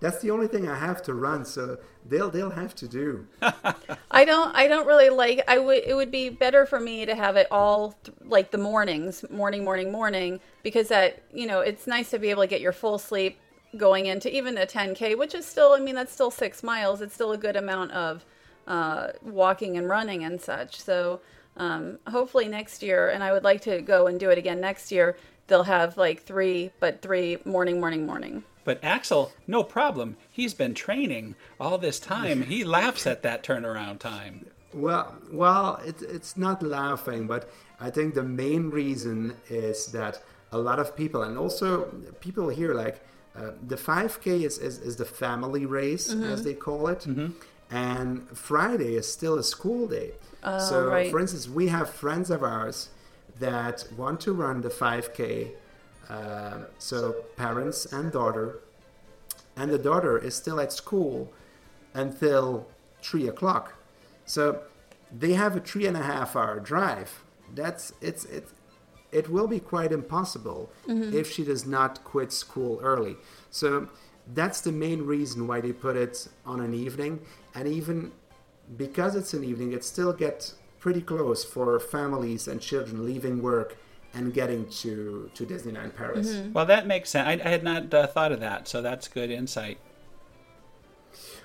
[0.00, 3.26] that's the only thing I have to run, so they'll they'll have to do.
[4.10, 7.14] I don't I don't really like I would it would be better for me to
[7.14, 11.86] have it all th- like the mornings, morning morning morning because that, you know, it's
[11.86, 13.38] nice to be able to get your full sleep
[13.76, 17.00] going into even a 10k, which is still I mean that's still 6 miles.
[17.00, 18.24] It's still a good amount of
[18.66, 20.80] uh, walking and running and such.
[20.80, 21.20] So
[21.56, 24.92] um, hopefully next year and I would like to go and do it again next
[24.92, 25.16] year.
[25.46, 28.44] They'll have like 3 but 3 morning morning morning.
[28.66, 30.16] But Axel, no problem.
[30.30, 32.42] He's been training all this time.
[32.42, 34.46] He laughs at that turnaround time.
[34.74, 37.48] Well, well, it's it's not laughing, but
[37.80, 41.84] I think the main reason is that a lot of people, and also
[42.20, 43.00] people here, like
[43.36, 47.06] uh, the 5K is, is, is the family race, as they call it,
[47.70, 50.12] and Friday is still a school day.
[50.58, 51.10] so, right.
[51.10, 52.90] for instance, we have friends of ours
[53.38, 55.52] that want to run the 5K.
[56.08, 58.60] Uh, so, parents and daughter,
[59.56, 61.32] and the daughter is still at school
[61.94, 62.66] until
[63.02, 63.74] three o'clock.
[64.24, 64.62] So
[65.16, 67.22] they have a three and a half hour drive.
[67.54, 68.48] That's it's it.
[69.12, 70.70] It will be quite impossible
[71.14, 73.16] if she does not quit school early.
[73.50, 73.88] So
[74.34, 77.20] that's the main reason why they put it on an evening,
[77.54, 78.12] and even
[78.76, 83.76] because it's an evening, it still gets pretty close for families and children leaving work
[84.16, 86.42] and getting to to Disneyland Paris.
[86.52, 87.28] Well, that makes sense.
[87.28, 89.78] I, I had not uh, thought of that, so that's good insight.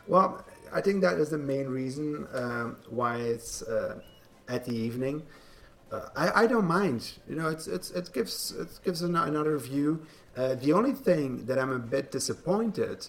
[0.08, 4.00] Well, I think that is the main reason um, why it's uh,
[4.48, 5.24] at the evening.
[5.92, 7.20] Uh, I, I don't mind.
[7.28, 10.06] You know, it's, it's it gives it gives an, another view.
[10.38, 13.08] Uh, the only thing that I'm a bit disappointed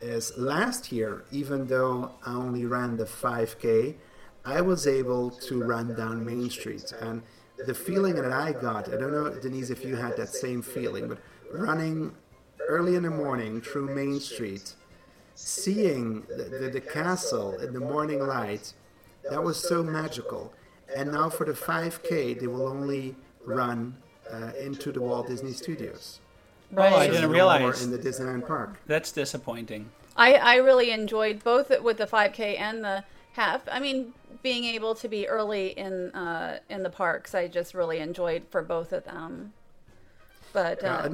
[0.00, 3.94] is last year, even though I only ran the 5K,
[4.44, 7.22] I was able to run down Main Street, and
[7.66, 11.08] the feeling that I got, I don't know, Denise, if you had that same feeling,
[11.08, 11.18] but
[11.52, 12.14] running
[12.68, 14.74] early in the morning through Main Street
[15.34, 18.72] seeing the, the, the castle in the morning light,
[19.30, 20.52] that was so magical.
[20.96, 23.96] And now for the 5K, they will only run
[24.30, 26.20] uh, into the Walt Disney Studios.
[26.76, 27.82] Oh, I didn't No more realize.
[27.82, 28.78] in the Disneyland Park.
[28.86, 29.90] That's disappointing.
[30.16, 33.62] I, I really enjoyed both with the 5K and the have.
[33.70, 37.98] I mean, being able to be early in uh, in the parks, I just really
[37.98, 39.52] enjoyed for both of them.
[40.52, 41.08] But uh,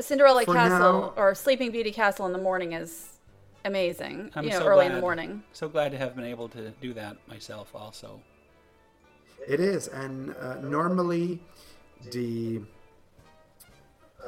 [0.00, 3.18] Cinderella Castle now- or Sleeping Beauty Castle in the morning is
[3.64, 4.30] amazing.
[4.34, 5.42] I'm you know, so early in the morning.
[5.52, 8.20] So glad to have been able to do that myself also.
[9.46, 11.40] It is, and uh, normally
[12.12, 12.60] the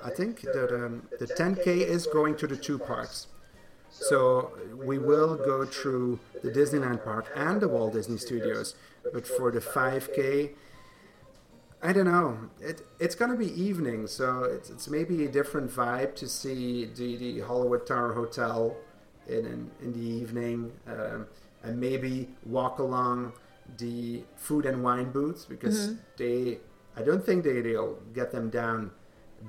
[0.02, 3.26] I think that um, the 10k is going to the two parks.
[3.90, 8.74] So we will go through the Disneyland park and the Walt Disney Studios,
[9.12, 10.50] but for the 5k,
[11.82, 12.50] I don't know.
[12.60, 17.16] It it's gonna be evening, so it's, it's maybe a different vibe to see the,
[17.16, 18.76] the Hollywood Tower Hotel
[19.26, 21.26] in in, in the evening, um,
[21.62, 23.32] and maybe walk along
[23.78, 26.58] the food and wine booths because they.
[26.96, 28.90] I don't think they they'll get them down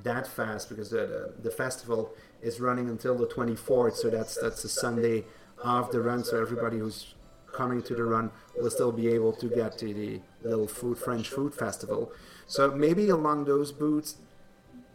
[0.04, 4.62] that fast because the, the the festival is running until the 24th, so that's that's
[4.64, 5.26] the Sunday
[5.64, 6.24] of the run.
[6.24, 7.16] So everybody who's
[7.54, 11.30] coming to the run will still be able to get to the little food French
[11.30, 12.12] food festival.
[12.48, 14.16] So maybe along those boots,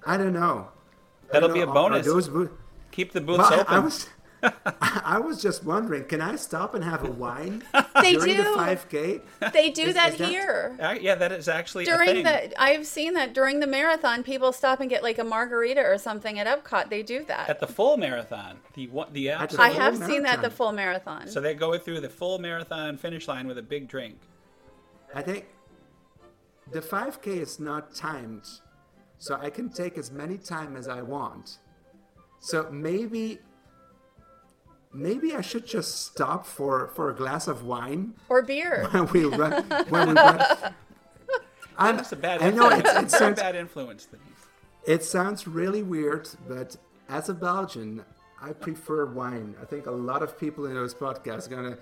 [0.06, 0.68] I don't know.
[1.32, 2.06] That'll don't be a know, are- are bonus.
[2.06, 2.52] Those booths.
[2.92, 3.74] Keep the booths Well, open.
[3.74, 4.08] I was,
[4.80, 7.62] I was just wondering, can I stop and have a wine
[8.02, 8.42] They during do.
[8.42, 9.52] the 5K?
[9.52, 10.76] They do Is- that is that- here.
[10.80, 12.24] Uh, yeah, that is actually a During thing.
[12.24, 15.98] the, I've seen that during the marathon, people stop and get like a margarita or
[15.98, 16.90] something at Epcot.
[16.90, 17.48] They do that.
[17.48, 18.58] at the full marathon.
[18.74, 21.28] The one- the At absolute, the I full have seen that the full marathon.
[21.28, 24.18] so they go through the full marathon finish line with a big drink.
[25.14, 25.46] I think
[26.72, 28.44] the 5K is not timed,
[29.18, 31.58] so I can take as many time as I want.
[32.40, 33.38] So maybe,
[34.96, 38.88] maybe I should just stop for, for a glass of wine or beer.
[38.90, 39.64] when we run.
[39.88, 40.40] When we run.
[41.78, 44.06] I'm, That's a bad I know it's, it sounds bad influence.
[44.06, 44.26] Denise.
[44.86, 46.76] It sounds really weird, but
[47.08, 48.02] as a Belgian,
[48.40, 49.54] I prefer wine.
[49.60, 51.78] I think a lot of people in those podcasts are gonna,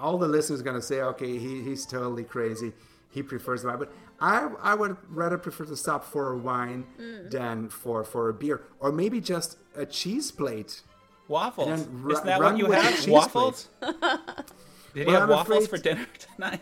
[0.00, 2.72] all the listeners are gonna say, okay, he, he's totally crazy.
[3.10, 7.30] He prefers wine, but I I would rather prefer to stop for a wine mm.
[7.30, 10.82] than for for a beer, or maybe just a cheese plate.
[11.28, 11.86] Waffles.
[11.88, 13.08] Ru- Isn't that what you have?
[13.08, 13.68] Waffles?
[13.80, 16.60] Did you have I'm waffles afraid- for dinner tonight?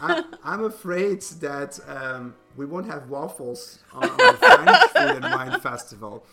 [0.00, 5.34] I, I'm afraid that um, we won't have waffles on, on the French Food and
[5.34, 6.24] Wine Festival.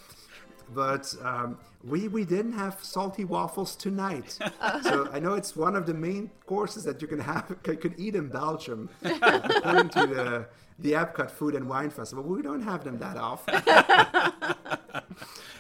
[0.74, 4.38] But um, we we didn't have salty waffles tonight,
[4.82, 7.94] so I know it's one of the main courses that you can have can, can
[7.98, 10.46] eat in Belgium, according to the
[10.80, 12.24] the Epcot Food and Wine Festival.
[12.24, 13.62] We don't have them that often.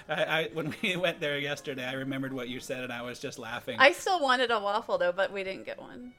[0.09, 3.19] I, I, when we went there yesterday, I remembered what you said, and I was
[3.19, 3.77] just laughing.
[3.79, 6.13] I still wanted a waffle though, but we didn't get one.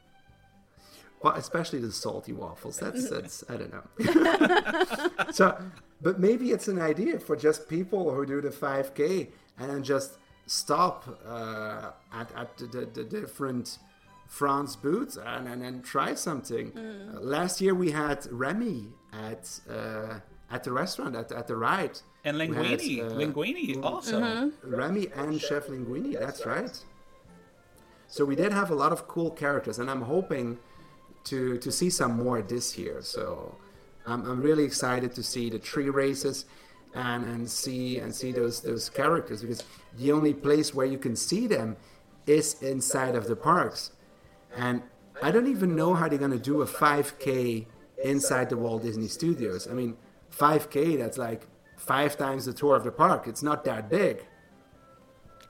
[1.23, 2.79] Well, especially the salty waffles.
[2.79, 5.27] That's that's I don't know.
[5.33, 5.59] so,
[6.03, 10.19] but maybe it's an idea for just people who do the 5K and then just
[10.47, 13.79] stop uh, at at the, the, the different
[14.27, 16.77] France booths and and, and try something.
[16.77, 20.19] Uh, last year we had Remy at uh,
[20.51, 22.01] at the restaurant at at the ride.
[22.25, 24.51] And We had, Linguini, uh, Linguini also.
[24.63, 26.19] Remy and Chef Linguini.
[26.19, 26.77] That's right.
[28.09, 30.59] So we did have a lot of cool characters, and I'm hoping
[31.25, 33.03] to to see some more this year.
[33.03, 33.57] So
[34.07, 36.47] I'm, I'm really excited to see the tree races
[36.95, 39.63] and and see and see those those characters because
[39.99, 41.77] the only place where you can see them
[42.27, 43.93] is inside of the parks,
[44.57, 44.83] and
[45.23, 47.67] I don't even know how they're gonna do a 5K
[48.03, 49.69] inside the Walt Disney Studios.
[49.69, 49.97] I mean,
[50.31, 51.47] 5K that's like
[51.85, 53.27] five times the tour of the park.
[53.27, 54.25] It's not that big.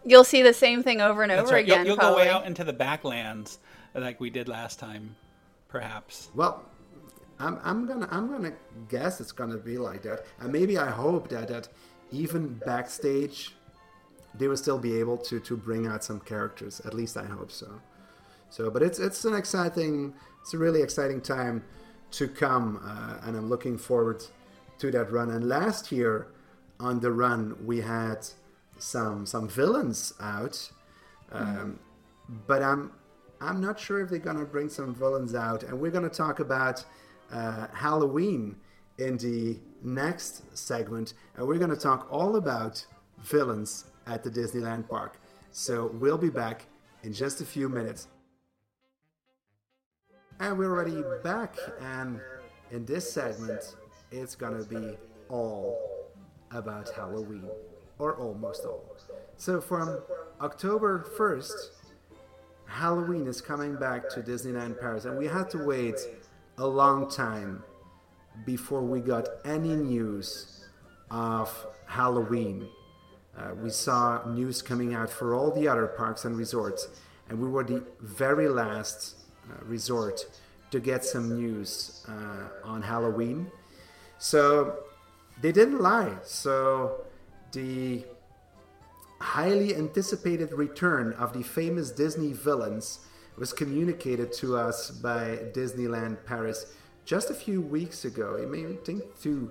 [0.05, 1.67] You'll see the same thing over and That's over right.
[1.67, 1.87] You'll, again.
[1.87, 3.59] you'll go way out into the backlands
[3.95, 5.17] like we did last time,
[5.69, 6.29] perhaps.
[6.35, 6.65] Well,
[7.39, 8.53] I'm, I'm gonna I'm gonna
[8.89, 11.69] guess it's gonna be like that, and maybe I hope that that
[12.11, 13.55] even backstage
[14.37, 16.81] they will still be able to to bring out some characters.
[16.85, 17.81] At least I hope so.
[18.51, 21.65] So, but it's it's an exciting, it's a really exciting time
[22.13, 24.25] to come, uh, and I'm looking forward
[24.79, 25.31] to that run.
[25.31, 26.29] And last year
[26.81, 28.27] on the run we had
[28.79, 30.71] some some villains out,
[31.33, 31.79] um,
[32.47, 32.93] but I'm
[33.41, 36.85] I'm not sure if they're gonna bring some villains out, and we're gonna talk about
[37.33, 38.57] uh, Halloween
[38.99, 42.85] in the next segment, and we're gonna talk all about
[43.19, 45.19] villains at the Disneyland park.
[45.53, 46.67] So we'll be back
[47.03, 48.09] in just a few minutes.
[50.41, 52.21] And we're already back, and
[52.71, 53.77] in this segment,
[54.15, 54.97] it's gonna be
[55.29, 55.79] all
[56.51, 57.49] about Halloween,
[57.99, 58.97] or almost all.
[59.37, 60.01] So from
[60.41, 61.71] October 1st,
[62.67, 65.99] Halloween is coming back to Disneyland Paris, and we had to wait
[66.59, 67.63] a long time
[68.47, 70.67] before we got any news
[71.11, 72.69] of Halloween.
[73.37, 76.89] Uh, we saw news coming out for all the other parks and resorts,
[77.29, 79.17] and we were the very last
[79.51, 80.27] uh, resort
[80.71, 83.51] to get some news uh, on Halloween.
[84.25, 84.79] So
[85.43, 86.17] they didn't lie.
[86.23, 87.05] So
[87.53, 88.07] the
[89.21, 93.01] highly anticipated return of the famous Disney villains
[93.37, 96.73] was communicated to us by Disneyland Paris
[97.05, 98.37] just a few weeks ago.
[98.37, 99.51] It me think too.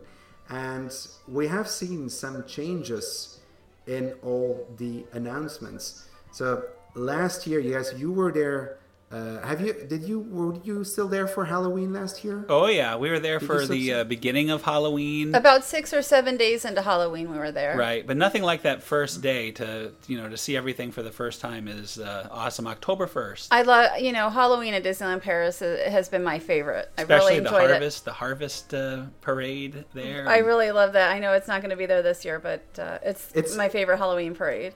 [0.49, 0.91] And
[1.27, 3.41] we have seen some changes
[3.85, 6.09] in all the announcements.
[6.31, 6.63] So
[6.95, 8.79] last year, yes, you were there
[9.13, 9.73] uh, have you?
[9.73, 10.21] Did you?
[10.21, 12.45] Were you still there for Halloween last year?
[12.49, 15.35] Oh yeah, we were there did for the uh, beginning of Halloween.
[15.35, 17.77] About six or seven days into Halloween, we were there.
[17.77, 21.11] Right, but nothing like that first day to you know to see everything for the
[21.11, 22.65] first time is uh, awesome.
[22.65, 23.53] October first.
[23.53, 26.89] I love you know Halloween at Disneyland Paris has been my favorite.
[26.97, 28.05] Especially I really the enjoyed harvest, it.
[28.05, 30.27] the harvest uh, parade there.
[30.27, 31.11] I really love that.
[31.11, 33.69] I know it's not going to be there this year, but uh, it's, It's- my
[33.69, 34.73] favorite Halloween parade.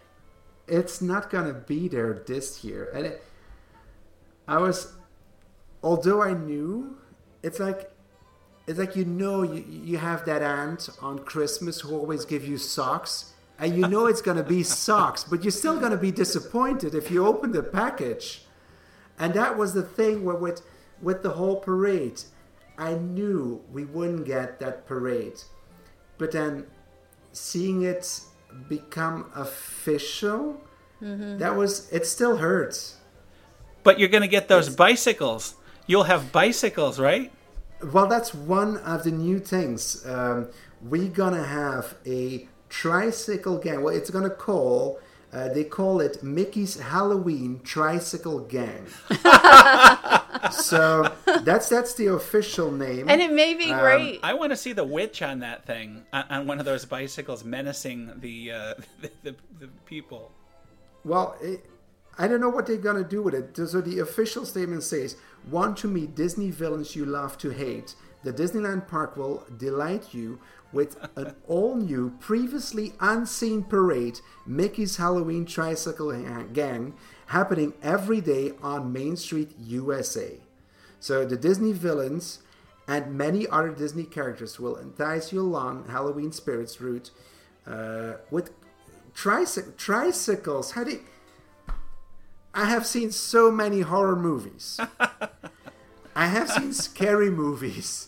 [0.68, 3.24] It's not gonna be there this year, and it,
[4.48, 4.94] I was,
[5.84, 6.98] although I knew,
[7.44, 7.92] it's like,
[8.68, 12.58] it's like you know you you have that aunt on Christmas who always give you
[12.58, 17.10] socks, and you know it's gonna be socks, but you're still gonna be disappointed if
[17.10, 18.44] you open the package,
[19.18, 20.62] and that was the thing where with
[21.02, 22.22] with the whole parade,
[22.78, 25.42] I knew we wouldn't get that parade,
[26.18, 26.68] but then
[27.32, 28.22] seeing it
[28.68, 30.60] become official,
[31.02, 31.38] mm-hmm.
[31.38, 32.98] that was it still hurts.
[33.88, 35.56] But you're going to get those bicycles.
[35.86, 37.32] You'll have bicycles, right?
[37.94, 40.06] Well, that's one of the new things.
[40.06, 40.50] Um,
[40.82, 43.82] we're gonna have a tricycle gang.
[43.82, 45.00] Well, it's gonna call.
[45.32, 48.88] Uh, they call it Mickey's Halloween Tricycle Gang.
[50.52, 53.08] so that's that's the official name.
[53.08, 54.20] And it may be great.
[54.22, 57.46] I want to see the witch on that thing, on, on one of those bicycles,
[57.46, 60.34] menacing the uh, the, the, the people.
[61.06, 61.64] Well, it,
[62.18, 63.56] I don't know what they're gonna do with it.
[63.70, 65.16] So the official statement says,
[65.50, 67.96] "Want to meet Disney villains you love to hate?
[68.24, 70.40] The Disneyland Park will delight you
[70.74, 76.12] with an all-new, previously unseen parade, Mickey's Halloween Tricycle
[76.54, 76.94] Gang,
[77.28, 80.42] happening every day on Main Street, USA."
[81.00, 82.40] So the Disney villains
[82.88, 87.12] and many other Disney characters will entice you along Halloween spirits route
[87.68, 88.50] uh, with
[89.14, 90.72] tricy- tricycles.
[90.72, 91.02] How do you-
[92.58, 94.80] I have seen so many horror movies.
[96.16, 98.08] I have seen scary movies.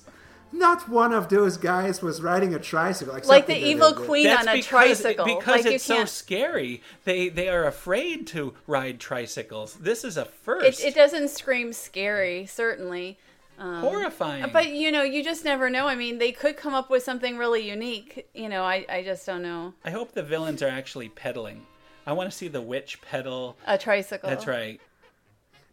[0.52, 3.14] Not one of those guys was riding a tricycle.
[3.16, 5.26] except like the the- evil queen That's on a because, tricycle.
[5.26, 6.82] because like it's so scary.
[7.04, 9.76] They they are afraid to ride tricycles.
[9.76, 10.82] This is a first.
[10.82, 13.20] It, it doesn't scream scary, certainly.
[13.60, 14.50] Um, Horrifying.
[14.52, 15.88] But you know, you just never know.
[15.88, 18.28] I mean, they could come up with something really unique.
[18.34, 19.76] You know, I, I just don't know.
[19.86, 21.68] I hope the villains are actually pedaling.
[22.10, 23.56] I want to see the witch pedal.
[23.68, 24.28] A tricycle.
[24.28, 24.82] That's right.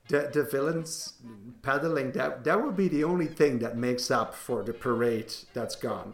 [0.09, 1.15] the, the villains
[1.63, 5.75] pedaling that that would be the only thing that makes up for the parade that's
[5.75, 6.13] gone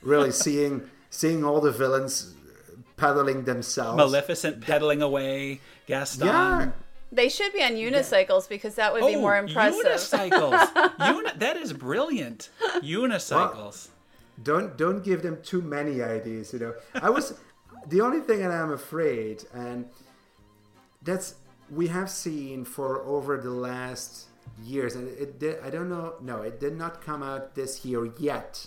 [0.00, 2.34] really seeing seeing all the villains
[2.96, 5.60] pedaling themselves Maleficent pedaling away.
[5.86, 6.28] Gaston.
[6.28, 6.70] yeah
[7.10, 9.84] They should be on unicycles because that would be oh, more impressive.
[9.84, 11.14] Oh, Unicycles.
[11.14, 12.50] Uni- that is brilliant.
[12.76, 13.88] Unicycles.
[14.40, 17.34] don't don't give them too many ideas you know i was
[17.88, 19.86] the only thing that i'm afraid and
[21.02, 21.36] that's
[21.70, 24.26] we have seen for over the last
[24.62, 28.10] years and it did i don't know no it did not come out this year
[28.18, 28.66] yet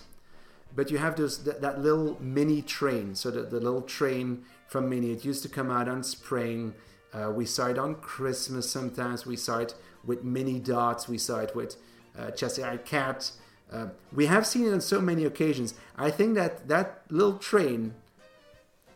[0.76, 3.16] but you have those that, that little mini train.
[3.16, 6.76] So the, the little train from Minnie it used to come out on spring.
[7.14, 9.26] Uh, we saw it on christmas sometimes.
[9.26, 9.74] We saw it
[10.06, 11.08] with mini dots.
[11.08, 11.78] We saw it with
[12.20, 13.32] uh, cheshire cat
[13.72, 15.74] uh, we have seen it on so many occasions.
[15.98, 17.96] I think that that little train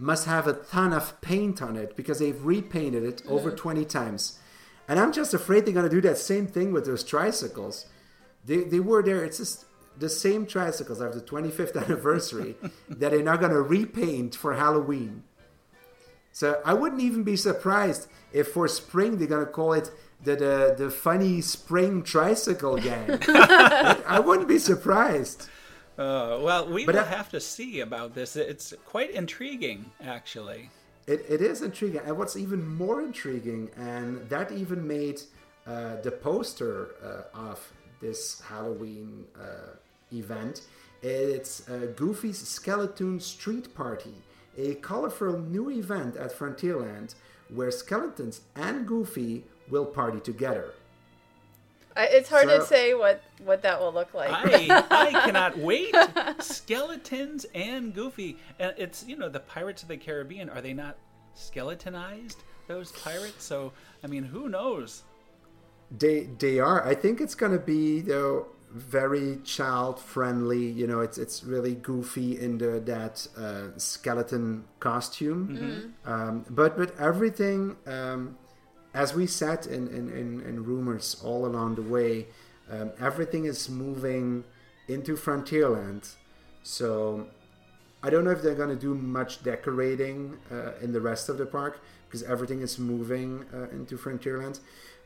[0.01, 4.39] must have a ton of paint on it because they've repainted it over 20 times.
[4.87, 7.85] And i'm just afraid they're going to do that same thing with those tricycles.
[8.43, 9.65] They, they were there it's just
[9.97, 12.55] the same tricycles of the 25th anniversary
[12.89, 15.23] that they're not going to repaint for halloween.
[16.31, 19.91] So i wouldn't even be surprised if for spring they're going to call it
[20.23, 23.19] the, the, the funny spring tricycle gang.
[23.27, 25.47] I wouldn't be surprised
[25.97, 28.35] Uh, well, we But will I- have to see about this.
[28.35, 30.69] It's quite intriguing, actually.
[31.07, 35.21] It, it is intriguing, and what's even more intriguing, and that even made
[35.67, 37.59] uh, the poster uh, of
[37.99, 39.75] this Halloween uh,
[40.13, 40.61] event.
[41.01, 44.13] It's uh, Goofy's Skeleton Street Party,
[44.57, 47.15] a colorful new event at Frontierland
[47.49, 50.73] where skeletons and Goofy will party together.
[51.95, 54.31] I- It's hard to say what what that will look like.
[54.31, 55.93] I I cannot wait.
[56.39, 60.49] Skeletons and Goofy, and it's you know the Pirates of the Caribbean.
[60.49, 60.97] Are they not
[61.33, 62.43] skeletonized?
[62.67, 63.43] Those pirates.
[63.43, 63.73] So
[64.03, 65.03] I mean, who knows?
[65.91, 66.85] They they are.
[66.87, 70.65] I think it's gonna be though very child friendly.
[70.65, 75.93] You know, it's it's really goofy in the that uh, skeleton costume.
[76.05, 78.37] Um, but but everything, um,
[78.93, 82.27] as we said in, in, in, in rumors all along the way,
[82.69, 84.43] um, everything is moving
[84.87, 86.13] into Frontierland.
[86.63, 87.27] So
[88.03, 91.37] I don't know if they're going to do much decorating uh, in the rest of
[91.37, 94.59] the park because everything is moving uh, into Frontierland.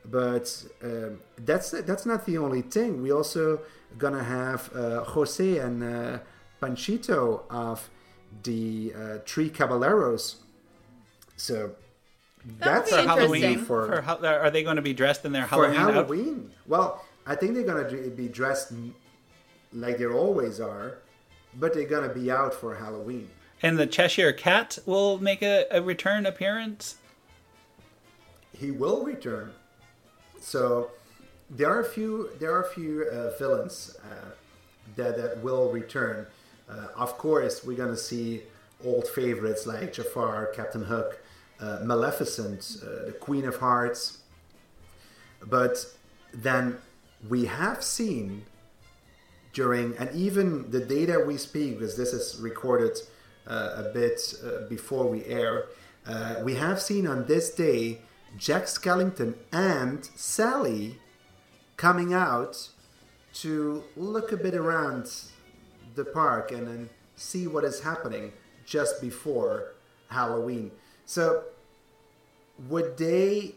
[0.08, 3.02] But um that's that's not the only thing.
[3.02, 3.62] We also
[3.98, 6.20] gonna have uh, Jose and uh,
[6.62, 7.90] Panchito of
[8.44, 10.38] the uh, Three Caballeros.
[11.38, 11.72] So
[12.60, 13.08] that's be For.
[13.08, 15.78] Halloween, for- for, Hal- are they going to be dressed in their for Halloween?
[15.80, 15.94] outfit?
[15.96, 16.52] Halloween.
[16.68, 18.72] Well, I think they're gonna be dressed
[19.74, 21.00] like they always are,
[21.56, 23.30] but they're gonna be out for Halloween.
[23.64, 26.98] And the Cheshire Cat will make a, a return appearance.
[28.58, 29.52] he will return.
[30.40, 30.92] So
[31.50, 34.30] there are a few there are a few uh, villains uh,
[34.96, 36.28] that that will return.
[36.70, 38.44] Uh, of course, we're gonna see
[38.84, 41.24] old favorites like Jafar, Captain Hook,
[41.60, 44.20] uh, Maleficent, uh, the Queen of Hearts.
[45.46, 45.86] But
[46.34, 46.78] then
[47.28, 48.46] we have seen
[49.54, 52.98] during and even the day that we speak because this is recorded
[53.48, 55.66] uh, a bit uh, before we air
[56.06, 58.00] uh, we have seen on this day
[58.38, 60.98] jack skellington and sally
[61.78, 62.70] coming out
[63.34, 65.10] to look a bit around
[65.96, 68.34] the park and then see what is happening
[68.66, 69.74] just before
[70.10, 70.70] halloween
[71.06, 71.44] so
[72.70, 73.56] would they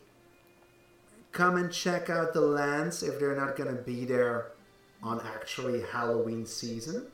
[1.32, 4.52] come and check out the lands if they're not going to be there
[5.02, 7.06] on actually Halloween season.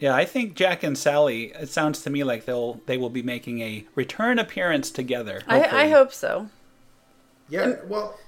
[0.00, 1.52] Yeah, I think Jack and Sally.
[1.52, 5.42] It sounds to me like they'll they will be making a return appearance together.
[5.46, 6.48] I, I hope so.
[7.48, 8.18] Yeah, well,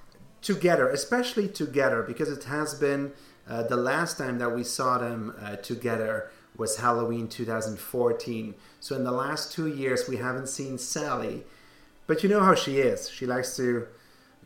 [0.42, 3.12] together, especially together, because it has been
[3.48, 8.54] uh, the last time that we saw them uh, together was Halloween 2014.
[8.80, 11.44] So in the last two years, we haven't seen Sally.
[12.06, 13.08] But you know how she is.
[13.08, 13.86] She likes to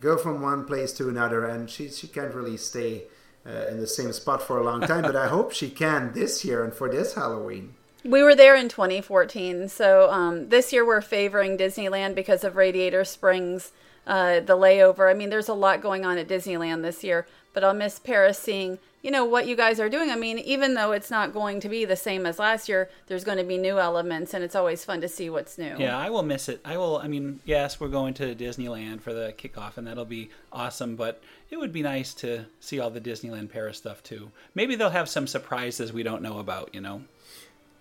[0.00, 3.04] go from one place to another, and she, she can't really stay
[3.46, 5.02] uh, in the same spot for a long time.
[5.02, 7.74] but I hope she can this year and for this Halloween.
[8.04, 13.04] We were there in 2014, so um, this year we're favoring Disneyland because of Radiator
[13.04, 13.72] Springs,
[14.06, 15.10] uh, the layover.
[15.10, 18.38] I mean, there's a lot going on at Disneyland this year, but I'll miss Paris
[18.38, 20.10] seeing, you know, what you guys are doing.
[20.10, 23.22] I mean, even though it's not going to be the same as last year, there's
[23.22, 25.76] going to be new elements, and it's always fun to see what's new.
[25.78, 26.60] Yeah, I will miss it.
[26.64, 26.96] I will.
[26.96, 30.96] I mean, yes, we're going to Disneyland for the kickoff, and that'll be awesome.
[30.96, 34.32] But it would be nice to see all the Disneyland Paris stuff too.
[34.56, 36.74] Maybe they'll have some surprises we don't know about.
[36.74, 37.02] You know.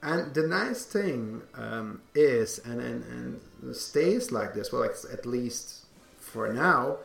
[0.04, 5.26] And the nice thing um, is, and, and, and stays like this, well, like, at
[5.26, 5.86] least
[6.20, 6.98] for now,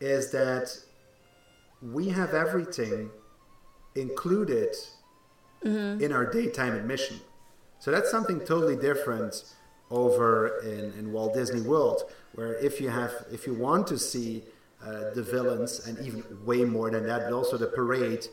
[0.00, 0.78] is that
[1.82, 3.10] we have everything
[3.96, 4.74] included
[5.62, 7.16] in our daytime admission.
[7.80, 9.44] So that's something totally different
[9.90, 12.02] over in, in Walt Disney World,
[12.34, 14.42] where if you have, if you want to see
[14.84, 18.26] uh, the villains, and even way more than that, but also the parade,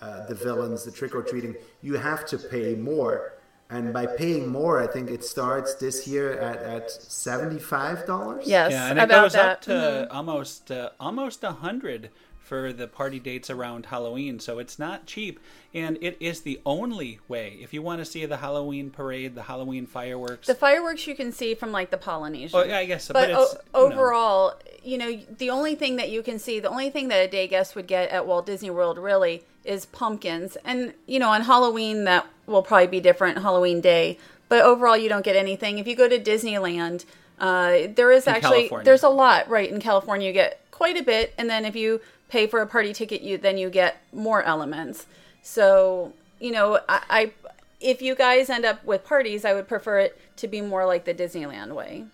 [0.00, 3.34] uh, the villains, the trick or treating, you have to pay more.
[3.68, 8.44] And by paying more, I think it starts this year at, at seventy-five dollars.
[8.48, 9.48] Yes, Yeah, and it about goes that.
[9.48, 12.10] up to almost uh, almost a hundred
[12.50, 14.40] for the party dates around Halloween.
[14.40, 15.38] So it's not cheap,
[15.72, 19.44] and it is the only way if you want to see the Halloween parade, the
[19.44, 20.48] Halloween fireworks.
[20.48, 22.58] The fireworks you can see from like the Polynesian.
[22.58, 23.94] Oh, yeah, I guess so, But, but it's, o- you know.
[23.94, 27.28] overall, you know, the only thing that you can see, the only thing that a
[27.28, 30.56] day guest would get at Walt Disney World really is pumpkins.
[30.64, 34.18] And, you know, on Halloween, that will probably be different, Halloween day.
[34.48, 35.78] But overall, you don't get anything.
[35.78, 37.04] If you go to Disneyland,
[37.38, 38.84] uh, there is In actually, California.
[38.86, 39.70] there's a lot, right?
[39.70, 41.32] In California, you get quite a bit.
[41.38, 42.00] And then if you
[42.30, 45.06] pay for a party ticket, you then you get more elements.
[45.42, 47.32] So, you know, I, I
[47.80, 51.04] if you guys end up with parties, I would prefer it to be more like
[51.04, 52.04] the Disneyland way.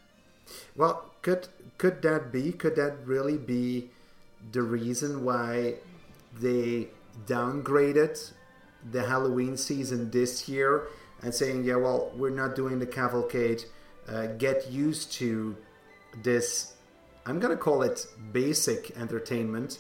[0.76, 1.48] Well, could
[1.78, 2.52] could that be?
[2.52, 3.90] Could that really be
[4.52, 5.74] the reason why
[6.40, 6.88] they
[7.26, 8.32] downgraded
[8.90, 10.88] the Halloween season this year
[11.22, 13.64] and saying, "Yeah, well, we're not doing the cavalcade.
[14.08, 15.56] Uh, get used to
[16.22, 16.72] this."
[17.26, 19.78] I'm gonna call it basic entertainment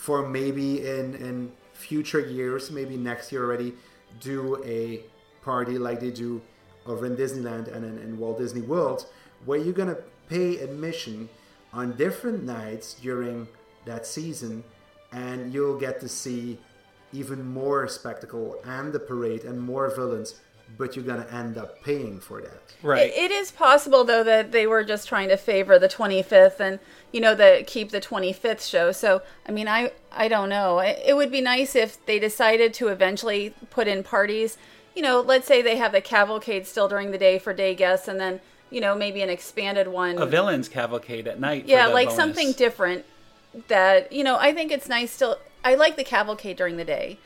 [0.00, 3.74] for maybe in in future years, maybe next year already,
[4.18, 5.02] do a
[5.44, 6.40] party like they do
[6.86, 9.06] over in Disneyland and in, in Walt Disney World,
[9.44, 9.98] where you're gonna
[10.28, 11.28] pay admission
[11.74, 13.46] on different nights during
[13.84, 14.64] that season,
[15.12, 16.58] and you'll get to see
[17.12, 20.40] even more spectacle and the parade and more villains
[20.76, 22.74] but you're gonna end up paying for that.
[22.82, 23.10] Right.
[23.10, 26.78] It, it is possible though that they were just trying to favor the 25th and
[27.12, 28.92] you know the keep the 25th show.
[28.92, 30.78] So I mean I I don't know.
[30.78, 34.56] It, it would be nice if they decided to eventually put in parties.
[34.94, 38.08] You know, let's say they have the cavalcade still during the day for day guests
[38.08, 38.40] and then
[38.70, 40.18] you know maybe an expanded one.
[40.18, 41.66] a villain's cavalcade at night.
[41.66, 42.16] yeah, the like bonus.
[42.16, 43.04] something different
[43.68, 45.38] that you know I think it's nice still.
[45.62, 47.18] I like the cavalcade during the day.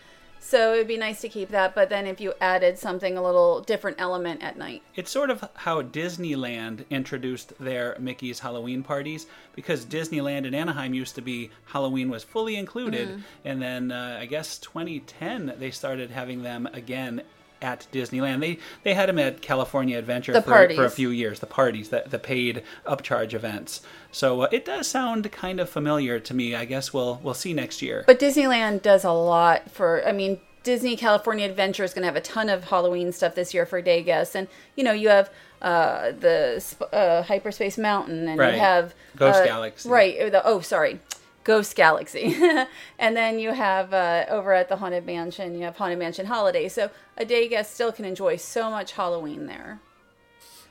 [0.47, 3.63] So it'd be nice to keep that, but then if you added something a little
[3.63, 4.83] different element at night.
[4.95, 11.15] It's sort of how Disneyland introduced their Mickey's Halloween parties because Disneyland in Anaheim used
[11.15, 13.21] to be Halloween was fully included, Mm-hmm.
[13.47, 17.23] and then uh, I guess 2010 they started having them again
[17.65, 18.41] at Disneyland.
[18.41, 21.89] They they had them at California Adventure The for, for a few years, the parties,
[21.89, 23.81] the, the paid upcharge events.
[24.13, 26.55] So uh, it does sound kind of familiar to me.
[26.55, 28.05] I guess we'll we'll see next year.
[28.07, 30.07] But Disneyland does a lot for.
[30.07, 33.53] I mean, Disney California Adventure is going to have a ton of Halloween stuff this
[33.55, 34.47] year for day guests, and
[34.77, 35.31] you know you have
[35.63, 36.63] uh, the
[36.93, 38.55] uh, Hyperspace Mountain, and Right.
[38.55, 39.89] you have Ghost uh, Galaxy.
[39.89, 40.31] right?
[40.31, 41.01] The, oh, sorry.
[41.45, 42.37] Ghost Galaxy,
[42.99, 45.55] and then you have uh, over at the Haunted Mansion.
[45.55, 49.47] You have Haunted Mansion Holiday, so a day guest still can enjoy so much Halloween
[49.47, 49.81] there.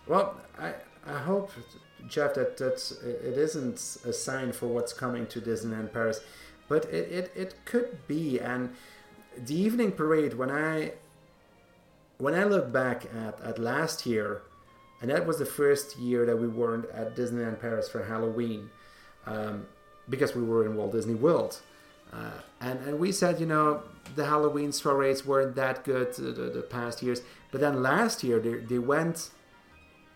[0.07, 0.73] Well, I
[1.05, 1.51] I hope
[2.07, 6.21] Jeff that that's it isn't a sign for what's coming to Disneyland Paris,
[6.67, 8.39] but it, it, it could be.
[8.39, 8.75] And
[9.37, 10.93] the evening parade when I
[12.17, 14.43] when I look back at, at last year,
[15.01, 18.69] and that was the first year that we weren't at Disneyland Paris for Halloween,
[19.25, 19.65] um,
[20.09, 21.61] because we were in Walt Disney World.
[22.11, 23.81] Uh, and, and we said, you know,
[24.15, 27.21] the Halloween soirees weren't that good uh, the, the past years.
[27.51, 29.29] But then last year, they, they went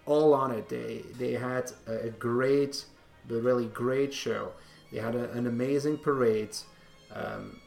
[0.06, 0.70] all on it.
[0.70, 2.86] They they had a, a great,
[3.30, 4.54] a really great show.
[4.92, 6.56] They had a, an amazing parade.
[7.14, 7.60] Um,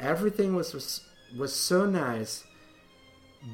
[0.00, 1.02] everything was, was
[1.36, 2.44] was so nice.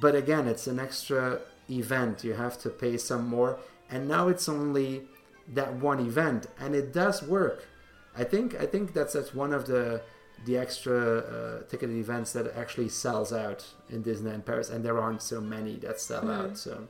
[0.01, 2.23] But again, it's an extra event.
[2.23, 3.59] You have to pay some more,
[3.91, 5.03] and now it's only
[5.55, 7.67] that one event, and it does work.
[8.21, 10.03] I think I think that's that's one of the
[10.45, 15.23] the extra uh, ticketed events that actually sells out in Disneyland Paris, and there aren't
[15.23, 16.57] so many that sell out.
[16.59, 16.89] So,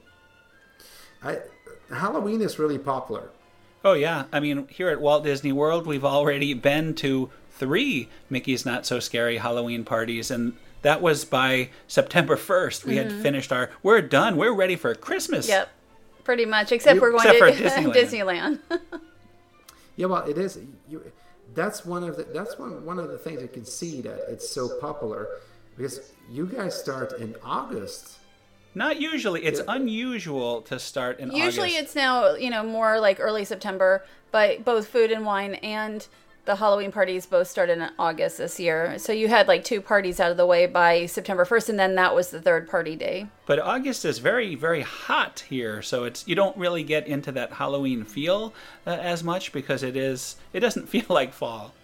[1.22, 1.38] I
[1.94, 3.30] Halloween is really popular.
[3.84, 8.66] Oh yeah, I mean here at Walt Disney World, we've already been to three Mickey's
[8.66, 12.84] Not So Scary Halloween parties, and that was by September 1st.
[12.84, 13.70] We had finished our.
[13.82, 14.36] We're done.
[14.36, 15.48] We're ready for Christmas.
[15.48, 15.68] Yep,
[16.24, 16.72] pretty much.
[16.72, 18.60] Except You- we're going except to for Disneyland.
[20.00, 20.58] Yeah, well, it is.
[20.88, 21.12] You,
[21.54, 24.48] that's one of the that's one one of the things you can see that it's
[24.48, 25.28] so popular
[25.76, 28.16] because you guys start in August.
[28.74, 29.44] Not usually.
[29.44, 31.44] It's unusual to start in August.
[31.44, 31.82] Usually August.
[31.82, 36.06] it's now, you know, more like early September, but both food and wine and
[36.44, 38.98] the Halloween parties both started in August this year.
[38.98, 41.94] So you had like two parties out of the way by September 1st and then
[41.96, 43.26] that was the third party day.
[43.46, 47.54] But August is very, very hot here, so it's you don't really get into that
[47.54, 48.54] Halloween feel
[48.86, 50.36] uh, as much because it is.
[50.52, 51.74] It doesn't feel like fall.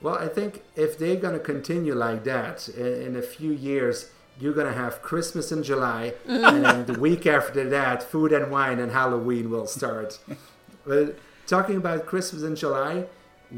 [0.00, 4.52] Well, I think if they're gonna continue like that in, in a few years, you're
[4.52, 9.50] gonna have Christmas in July, and the week after that, food and wine and Halloween
[9.50, 10.18] will start.
[10.86, 13.04] but talking about Christmas in July,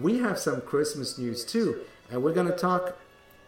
[0.01, 1.81] we have some Christmas news too,
[2.11, 2.97] and we're gonna talk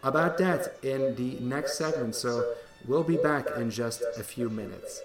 [0.03, 2.15] about that in the next segment.
[2.15, 2.53] So
[2.87, 5.01] we'll be back in just a few minutes.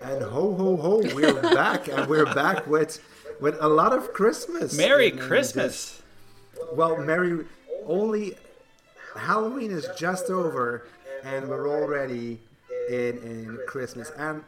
[0.00, 3.00] And ho ho ho, we're back, and we're back with
[3.40, 4.76] with a lot of Christmas.
[4.76, 6.00] Merry in- in Christmas.
[6.54, 7.44] this- Well, Merry,
[7.86, 8.36] only
[9.16, 10.86] Halloween is just over,
[11.24, 12.40] and we're already
[12.88, 14.10] in in Christmas.
[14.16, 14.42] And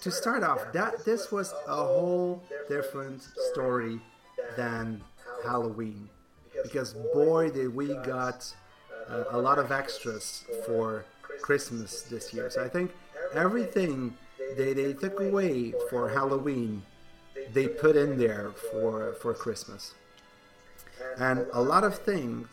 [0.00, 3.22] to start off, that this was a whole different
[3.52, 4.00] story
[4.56, 5.02] than
[5.44, 6.08] Halloween,
[6.62, 8.54] because boy, did we got
[9.08, 11.04] uh, a lot of extras for
[11.40, 12.50] Christmas this year.
[12.50, 12.94] So I think
[13.34, 14.16] everything
[14.56, 16.82] they, they took away for Halloween,
[17.52, 19.94] they put in there for for Christmas.
[21.18, 22.48] And a lot of things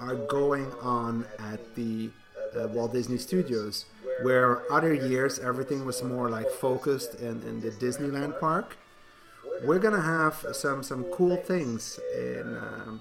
[0.00, 2.10] are going on at the
[2.58, 3.86] uh, Walt Disney Studios,
[4.22, 8.76] where other years everything was more like focused in, in the Disneyland park.
[9.64, 13.00] We're gonna have some some cool things in um,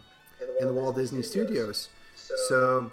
[0.60, 1.90] in the Walt Disney Studios.
[2.48, 2.92] So,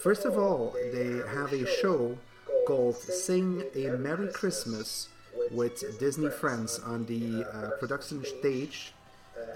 [0.00, 2.18] first of all, they have a show
[2.66, 5.08] called "Sing a Merry Christmas"
[5.50, 8.92] with Disney friends on the uh, production stage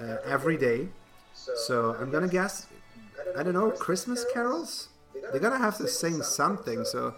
[0.01, 0.89] uh, every day.
[1.35, 2.67] So I'm gonna guess,
[3.37, 4.89] I don't know, Christmas carols.
[5.31, 6.85] They're gonna have to sing something.
[6.85, 7.15] So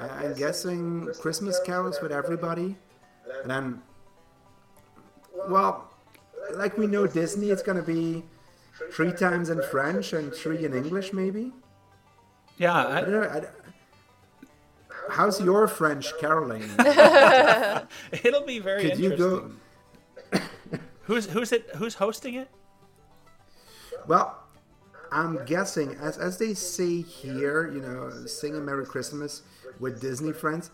[0.00, 2.76] I- I'm guessing Christmas carols with everybody,
[3.42, 3.82] and then,
[5.48, 5.90] well,
[6.52, 8.24] like we know Disney, it's gonna be
[8.92, 11.52] three times in French and three in English, maybe.
[12.56, 13.22] Yeah, I don't know.
[13.22, 13.42] I,
[15.10, 16.62] how's your French caroling?
[18.24, 19.58] It'll be very Could you interesting.
[20.32, 20.40] go?
[21.02, 21.70] Who's who's it?
[21.76, 22.48] Who's hosting it?
[24.06, 24.36] Well,
[25.12, 29.42] I'm guessing, as as they say here, you know, sing a Merry Christmas
[29.80, 30.70] with Disney friends.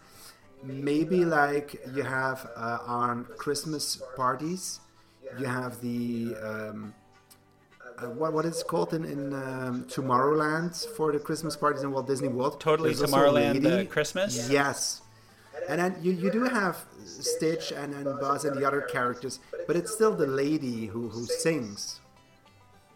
[0.63, 4.81] Maybe like you have uh, on Christmas parties,
[5.39, 6.95] you have the um,
[7.99, 11.93] uh, what what is it called in in um, Tomorrowland for the Christmas parties in
[11.93, 12.61] Walt Disney World.
[12.61, 14.49] Totally There's Tomorrowland uh, Christmas.
[14.51, 15.03] Yes.
[15.69, 19.77] And then you, you do have Stitch and, and Buzz and the other characters, but
[19.77, 22.01] it's still the lady who, who sings.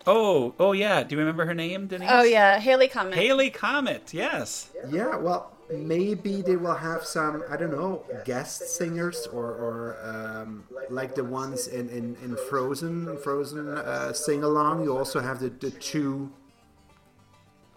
[0.08, 1.02] Oh, oh yeah.
[1.02, 2.08] Do you remember her name, Denise?
[2.10, 3.14] Oh yeah, Haley Comet.
[3.14, 4.14] Haley Comet.
[4.14, 4.70] Yes.
[4.88, 10.64] Yeah, well, maybe they will have some, I don't know, guest singers or, or um,
[10.88, 14.82] like the ones in, in, in Frozen, Frozen uh, sing along.
[14.84, 16.32] You also have the, the two,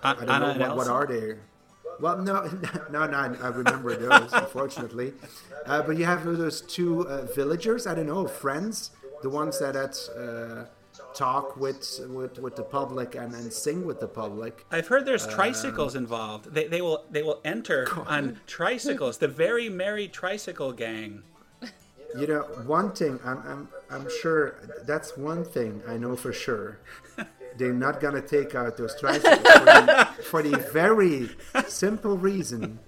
[0.02, 1.36] I don't Anna know, what, what are they?
[2.00, 2.50] Well, no,
[2.92, 5.14] no, no, I remember those, unfortunately.
[5.66, 9.74] Uh, but you have those two uh, villagers, I don't know, friends, the ones that,
[9.74, 10.70] that uh,
[11.16, 14.66] talk with, with, with the public and, and sing with the public.
[14.72, 16.54] I've heard there's Um, tricycles involved.
[16.54, 19.18] They, they will they will enter on tricycles.
[19.20, 21.24] The very merry tricycle gang.
[22.18, 24.56] You know, one thing I'm, I'm, I'm sure
[24.86, 26.80] that's one thing I know for sure.
[27.58, 31.30] They're not gonna take out those tricycles for the, for the very
[31.68, 32.80] simple reason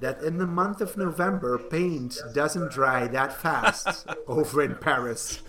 [0.00, 5.42] that in the month of November, paint doesn't dry that fast over in Paris.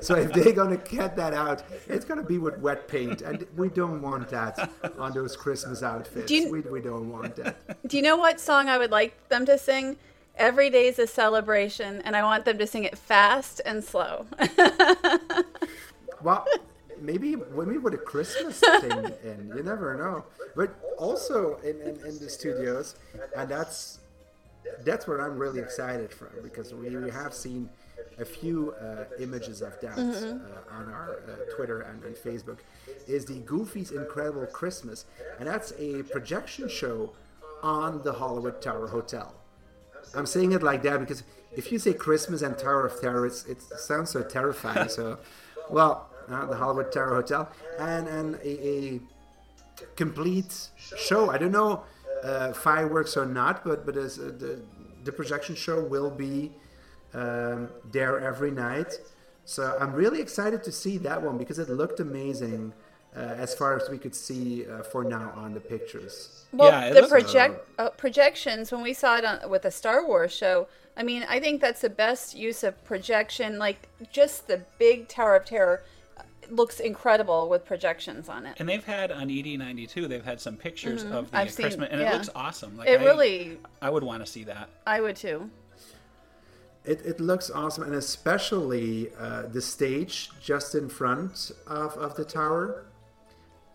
[0.00, 3.68] So if they're gonna get that out, it's gonna be with wet paint, and we
[3.68, 6.26] don't want that on those Christmas outfits.
[6.26, 7.56] Do you- we, we don't want that.
[7.88, 9.96] Do you know what song I would like them to sing?
[10.36, 14.26] Every day's a celebration, and I want them to sing it fast and slow.
[16.22, 16.46] Well,
[17.00, 20.24] maybe maybe with a Christmas thing in, you never know.
[20.54, 22.96] But also in, in, in the studios,
[23.36, 23.98] and that's
[24.84, 27.68] that's where I'm really excited from because we, we have seen
[28.18, 32.58] a few uh, images of that uh, on our uh, Twitter and, and Facebook.
[33.06, 35.04] Is the Goofy's Incredible Christmas,
[35.38, 37.12] and that's a projection show
[37.62, 39.34] on the Hollywood Tower Hotel.
[40.14, 43.44] I'm saying it like that because if you say Christmas and Tower of Terror, it's,
[43.46, 44.88] it sounds so terrifying.
[44.88, 45.18] so,
[45.70, 49.00] well, uh, the Hollywood Tower Hotel and and a, a
[49.94, 51.30] complete show.
[51.30, 51.84] I don't know
[52.22, 54.60] uh, fireworks or not, but but as, uh, the
[55.04, 56.52] the projection show will be
[57.16, 58.92] um, there every night.
[59.44, 62.72] So I'm really excited to see that one because it looked amazing.
[63.16, 66.44] Uh, as far as we could see uh, for now on the pictures.
[66.52, 70.34] Well, Yeah, the project uh, projections when we saw it on, with the Star Wars
[70.34, 70.68] show.
[70.98, 73.58] I mean, I think that's the best use of projection.
[73.58, 75.82] Like just the big Tower of Terror
[76.18, 78.56] uh, looks incredible with projections on it.
[78.60, 81.36] And they've had on ED92, they've had some pictures of the Mm-hmm.
[81.36, 82.10] I've seen- Christmas, and yeah.
[82.10, 82.76] it looks awesome.
[82.76, 84.68] Like It I, really, I would want to see that.
[84.86, 85.48] I would too.
[86.86, 92.24] It, it looks awesome, and especially uh, the stage just in front of, of the
[92.24, 92.86] tower.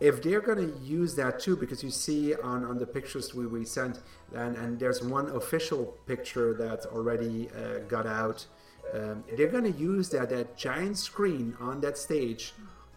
[0.00, 3.46] If they're going to use that too, because you see on, on the pictures we,
[3.46, 4.00] we sent,
[4.34, 8.46] and, and there's one official picture that already uh, got out,
[8.94, 12.52] um, they're going to use that, that giant screen on that stage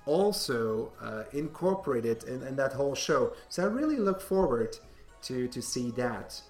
[0.06, 3.34] also uh, incorporated in, in that whole show.
[3.50, 4.78] So I really look forward
[5.24, 6.42] to, to see that.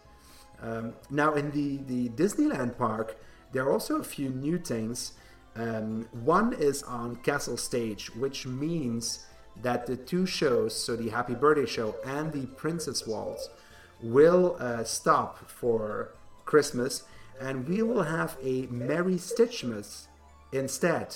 [0.61, 3.17] Um, now, in the, the Disneyland park,
[3.55, 5.13] there are also a few new things.
[5.55, 9.25] Um, one is on Castle Stage, which means
[9.61, 13.49] that the two shows, so the Happy Birthday show and the Princess Waltz,
[14.03, 16.09] will uh, stop for
[16.43, 17.03] Christmas,
[17.39, 20.07] and we will have a Merry Stitchmas
[20.51, 21.15] instead.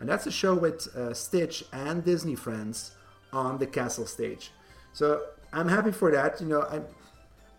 [0.00, 2.96] And that's a show with uh, Stitch and Disney friends
[3.32, 4.50] on the castle stage.
[4.92, 5.22] So
[5.52, 6.40] I'm happy for that.
[6.40, 6.84] You know, I'm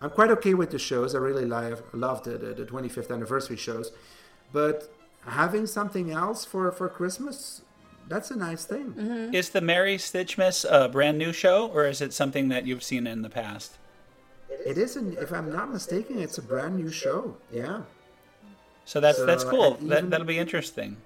[0.01, 1.15] I'm quite okay with the shows.
[1.15, 3.91] I really love love the, the, the 25th anniversary shows,
[4.51, 4.93] but
[5.25, 7.61] having something else for for Christmas,
[8.07, 8.93] that's a nice thing.
[8.93, 9.33] Mm-hmm.
[9.33, 13.05] Is the Merry Stitchmas a brand new show, or is it something that you've seen
[13.07, 13.77] in the past?
[14.49, 17.37] It isn't, if I'm not mistaken, it's a brand new show.
[17.51, 17.81] Yeah.
[18.85, 19.71] So that's So, that's cool.
[19.81, 20.97] that even- that'll be interesting.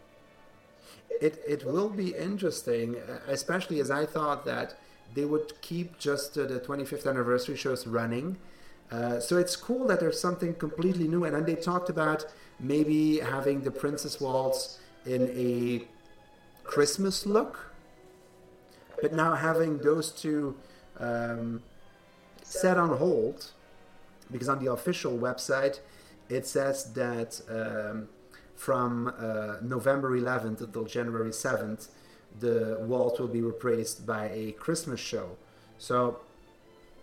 [1.19, 4.77] It, it will be interesting, uh, especially as I thought that
[5.13, 8.37] they would keep just uh, the 25th anniversary shows running.
[8.91, 11.23] Uh, so it's cool that there's something completely new.
[11.23, 12.25] And then they talked about
[12.61, 15.85] maybe having the Princess Waltz in a
[16.63, 17.73] Christmas look.
[19.01, 20.55] But now having those two
[20.99, 21.63] um,
[22.43, 23.51] set on hold,
[24.31, 25.79] because on the official website
[26.29, 28.07] it says that um,
[28.55, 31.89] from uh, November 11th until January 7th,
[32.39, 35.35] the waltz will be replaced by a Christmas show.
[35.77, 36.19] So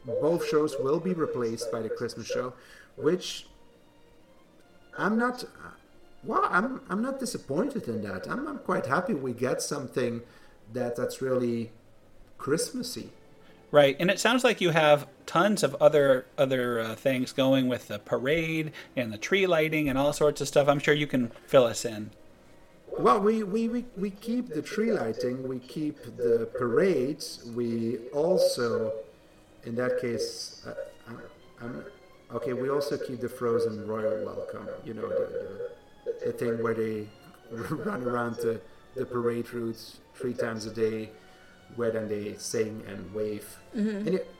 [0.07, 2.55] both shows will be replaced by the Christmas show,
[2.97, 3.47] which
[4.99, 5.44] I'm not.
[6.24, 8.28] Well, I'm I'm not disappointed in that.
[8.28, 10.22] I'm, I'm quite happy we get something
[10.72, 11.70] that that's really
[12.36, 13.11] Christmassy.
[13.70, 17.88] Right, and it sounds like you have tons of other other uh, things going with
[17.88, 20.68] the parade and the tree lighting and all sorts of stuff.
[20.68, 22.11] I'm sure you can fill us in.
[22.99, 28.92] Well, we, we, we, we keep the tree lighting, we keep the parades, we also,
[29.64, 30.74] in that case, uh,
[31.07, 31.20] I'm,
[31.62, 31.84] I'm,
[32.33, 35.70] okay, we also keep the frozen royal welcome, you know, the,
[36.05, 37.07] the, the thing where they
[37.51, 38.61] run around the,
[38.95, 41.11] the parade routes three times a day,
[41.76, 43.57] where then they sing and wave.
[43.72, 44.35] And it,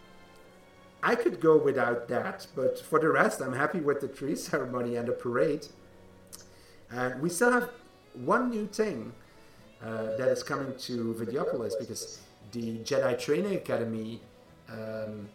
[1.03, 4.97] I could go without that, but for the rest, I'm happy with the tree ceremony
[4.97, 5.66] and the parade.
[6.91, 7.70] And we still have
[8.14, 9.12] one new thing
[9.82, 12.20] uh, that is coming to Videopolis because
[12.53, 14.20] the Jedi Training Academy
[14.70, 15.28] um,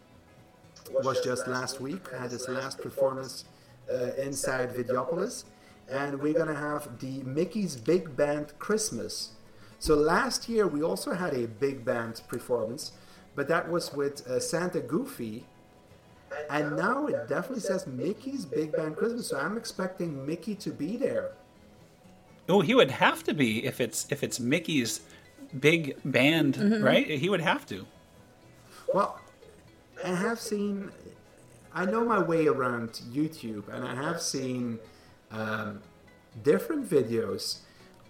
[1.01, 3.45] was just last week, had his last performance
[3.91, 5.45] uh, inside Videopolis,
[5.89, 9.31] and we're gonna have the Mickey's Big Band Christmas.
[9.79, 12.93] So last year we also had a big band performance,
[13.35, 15.45] but that was with uh, Santa Goofy.
[16.49, 20.97] And now it definitely says Mickey's Big Band Christmas, so I'm expecting Mickey to be
[20.97, 21.33] there.
[22.49, 25.01] Oh, he would have to be if it's if it's Mickey's
[25.59, 27.07] big band, right?
[27.07, 27.85] He would have to.
[28.93, 29.19] Well,
[30.03, 30.91] I have seen,
[31.73, 34.79] I know my way around YouTube, and I have seen
[35.31, 35.81] um,
[36.43, 37.59] different videos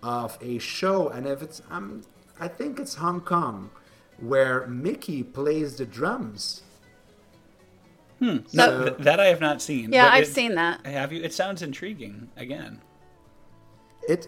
[0.02, 2.02] of a show, and if it's, um,
[2.40, 3.70] I think it's Hong Kong,
[4.20, 6.64] where Mickey plays the drums.
[8.20, 9.92] No, So- th- that I have not seen.
[9.92, 10.86] Yeah, but I've it- seen that.
[10.86, 11.22] Have you?
[11.22, 12.30] It sounds intriguing.
[12.38, 12.82] Again,
[14.08, 14.28] It,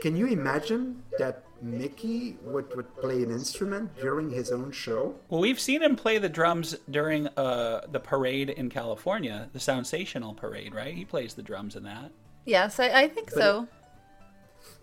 [0.00, 5.14] can you imagine that Mickey would, would play an instrument during his own show?
[5.28, 10.36] well, we've seen him play the drums during uh, the parade in California, the Soundsational
[10.36, 10.94] parade, right?
[10.94, 12.10] He plays the drums in that.
[12.44, 13.68] Yes, I, I think so.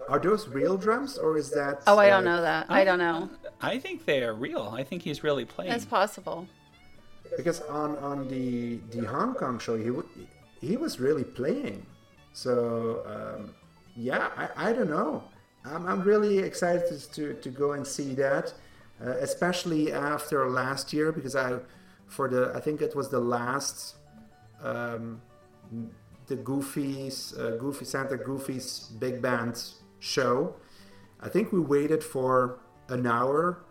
[0.08, 1.84] Are those real drums, or is that?
[1.86, 2.66] Oh, I uh, don't know that.
[2.70, 3.30] I don't know.
[3.62, 4.74] I think they are real.
[4.74, 5.72] I think he's really playing.
[5.72, 6.48] That's possible.
[7.38, 10.08] because on on the the Hong Kong show he w-
[10.62, 11.86] he was really playing.
[12.34, 13.54] So um,
[13.96, 15.24] yeah, I, I don't know.
[15.66, 18.54] I'm, I'm really excited to to go and see that,
[19.04, 21.60] uh, especially after last year because I
[22.08, 23.96] for the I think it was the last
[24.62, 25.22] um,
[26.28, 29.62] the Goofy's uh, Goofy Santa Goofy's big band
[30.00, 30.56] show.
[31.22, 33.64] I think we waited for an hour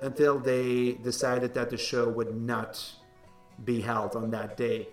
[0.00, 2.84] until they decided that the show would not
[3.64, 4.88] be held on that day.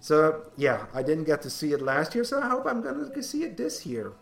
[0.00, 3.22] So yeah, I didn't get to see it last year, so I hope I'm gonna
[3.22, 4.12] see it this year.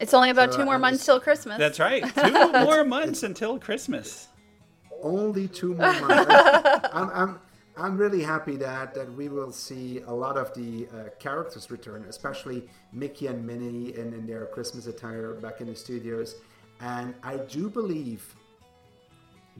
[0.00, 1.58] It's only about So two more I'm months till Christmas.
[1.58, 2.02] That's right.
[2.14, 4.28] Two more months until Christmas.
[5.02, 6.26] Only two more months.
[6.30, 7.40] I- I'm, I'm,
[7.78, 12.04] I'm really happy that, that we will see a lot of the uh, characters return,
[12.08, 16.36] especially Mickey and Minnie in, in their Christmas attire back in the studios.
[16.80, 18.34] And I do believe,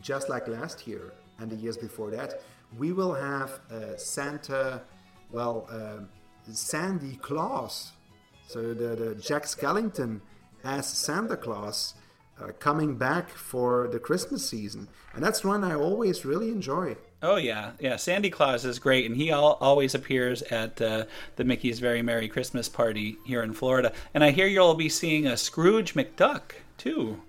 [0.00, 2.42] just like last year and the years before that,
[2.78, 4.82] we will have uh, Santa,
[5.30, 6.08] well, um
[6.52, 7.90] Sandy Claus,
[8.46, 10.20] so the, the Jack Skellington
[10.64, 11.94] as Santa Claus
[12.40, 16.96] uh, coming back for the Christmas season, and that's one I always really enjoy.
[17.22, 17.96] Oh yeah, yeah.
[17.96, 22.28] Sandy Claus is great, and he al- always appears at uh, the Mickey's Very Merry
[22.28, 23.92] Christmas Party here in Florida.
[24.12, 27.22] And I hear you'll be seeing a Scrooge McDuck too.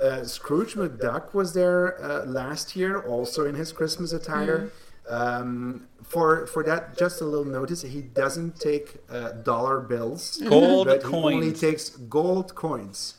[0.00, 4.70] Uh, Scrooge McDuck was there uh, last year, also in his Christmas attire.
[5.08, 10.86] Um, for for that, just a little notice: he doesn't take uh, dollar bills, Gold
[10.86, 13.14] but he only takes gold coins.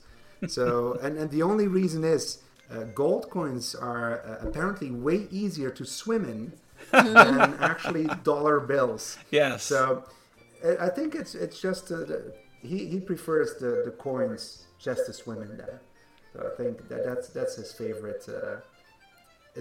[0.48, 2.40] So, and, and the only reason is
[2.72, 6.54] uh, gold coins are uh, apparently way easier to swim in
[6.92, 9.18] than actually dollar bills.
[9.32, 9.64] Yes.
[9.64, 10.04] So,
[10.64, 15.14] I- think it's it's just uh, the, he he prefers the, the coins just to
[15.14, 15.82] swim in that.
[16.34, 18.28] So I think that that's that's his favorite.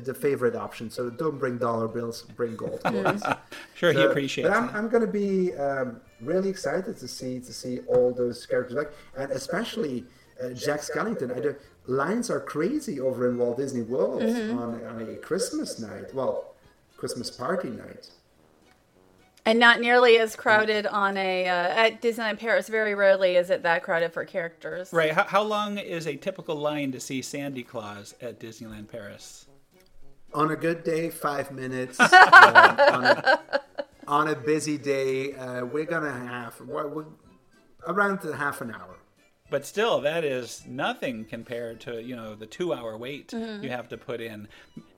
[0.05, 0.90] The favorite option.
[0.90, 3.22] So don't bring dollar bills, bring gold coins.
[3.74, 4.74] Sure, he So- appreciates But I'm, it.
[4.74, 8.92] I'm going to be um, really excited to see to see all those characters back,
[9.16, 10.05] and especially
[10.42, 11.34] uh, Jack Skellington.
[11.36, 16.14] I do, lines are crazy over in Walt Disney World on, on a Christmas night.
[16.14, 16.55] Well,
[16.97, 18.11] Christmas party night.
[19.44, 21.53] and not nearly as crowded on a uh,
[21.84, 22.68] at Disneyland Paris.
[22.68, 24.92] Very rarely is it that crowded for characters.
[24.92, 25.12] Right.
[25.12, 29.47] How, how long is a typical line to see Sandy Claus at Disneyland Paris?
[30.37, 31.99] On a good day, five minutes.
[31.99, 33.41] um, on, a,
[34.07, 37.07] on a busy day, uh, we're gonna have we're, we're,
[37.87, 38.99] around the half an hour.
[39.49, 43.97] but still, that is nothing compared to you know the two-hour wait you have to
[43.97, 44.47] put in.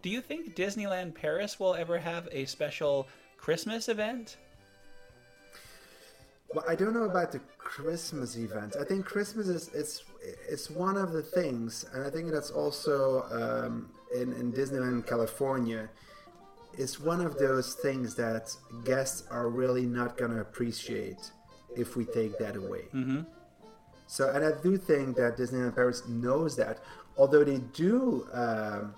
[0.03, 4.39] Do you think Disneyland Paris will ever have a special Christmas event?
[6.53, 8.75] Well, I don't know about the Christmas event.
[8.81, 10.03] I think Christmas is it's
[10.49, 15.89] it's one of the things, and I think that's also um, in in Disneyland California.
[16.77, 18.55] It's one of those things that
[18.85, 21.33] guests are really not going to appreciate
[21.77, 22.85] if we take that away.
[22.95, 23.23] Mm-hmm.
[24.07, 26.79] So, and I do think that Disneyland Paris knows that,
[27.17, 28.27] although they do.
[28.33, 28.95] Um,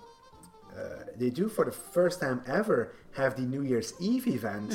[0.70, 4.72] uh, they do for the first time ever have the New Year's Eve event,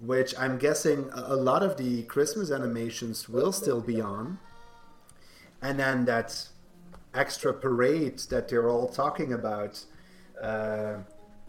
[0.00, 4.38] which I'm guessing a, a lot of the Christmas animations will still be on.
[5.62, 6.46] And then that
[7.16, 9.84] extra parade that they're all talking about,
[10.40, 10.96] uh,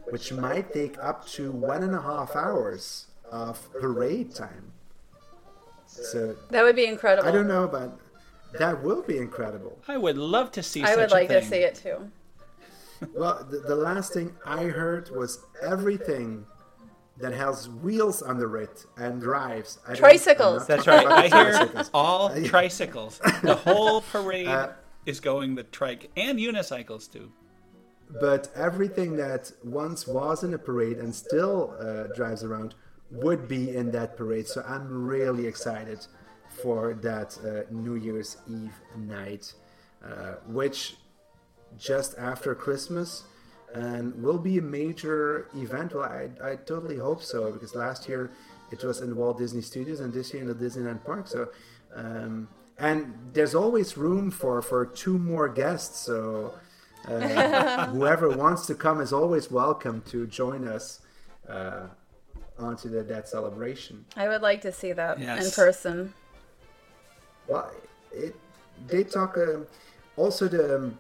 [0.10, 4.72] which might take up to one and a half hours of parade time.
[5.86, 7.28] So That would be incredible.
[7.28, 8.00] I don't know about
[8.60, 8.84] that.
[8.84, 9.78] Will be incredible.
[9.88, 10.84] I would love to see.
[10.84, 12.12] I such would a like to see it too.
[13.14, 16.46] Well, the, the last thing I heard was everything
[17.20, 19.80] that has wheels under it and drives.
[19.88, 20.68] I Tricycles.
[20.68, 21.06] That's right.
[21.08, 23.20] I hear all tricycles.
[23.44, 24.70] The whole parade Uh,
[25.08, 27.32] is going the trike and unicycles too.
[28.22, 32.76] But everything that once was in a parade and still uh, drives around
[33.10, 34.48] would be in that parade.
[34.48, 36.06] So I'm really excited
[36.62, 39.54] for that uh, New Year's Eve night,
[40.04, 40.98] uh, which
[41.78, 43.24] just after Christmas
[43.74, 45.94] and will be a major event.
[45.94, 48.32] Well, I, I totally hope so because last year
[48.72, 51.28] it was in Walt Disney Studios and this year in the Disneyland Park.
[51.28, 51.50] So,
[51.94, 52.48] um,
[52.78, 56.00] and there's always room for, for two more guests.
[56.00, 56.54] So,
[57.08, 61.00] uh, whoever wants to come is always welcome to join us
[61.50, 61.88] uh,
[62.60, 64.06] onto the, that celebration.
[64.16, 66.14] I would like to see that in person.
[67.48, 67.72] Well,
[68.12, 68.36] it,
[68.88, 69.38] they talk.
[69.38, 69.66] Um,
[70.16, 70.98] also, the um,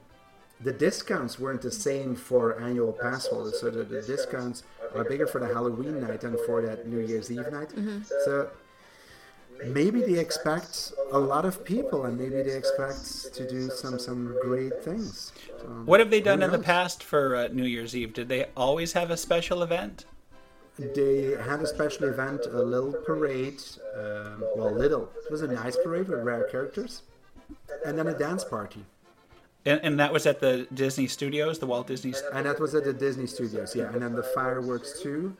[0.62, 4.64] the discounts weren't the same for annual pass holders, so the, the discounts
[4.96, 7.72] are bigger for the Halloween night than for that New Year's Eve night.
[8.26, 8.50] So
[9.66, 14.36] maybe they expect a lot of people, and maybe they expect to do some some
[14.42, 15.32] great things.
[15.60, 18.14] So, What have they done in the past for uh, New Year's Eve?
[18.14, 20.06] Did they always have a special event?
[20.80, 23.62] They had a special event, a little parade.
[23.98, 25.10] Um, well, little.
[25.26, 27.02] It was a nice parade with rare characters,
[27.86, 28.86] and then a dance party.
[29.66, 32.14] And, and that was at the Disney Studios, the Walt Disney.
[32.14, 33.92] St- And that was at the Disney Studios, yeah.
[33.92, 35.36] And then the fireworks too.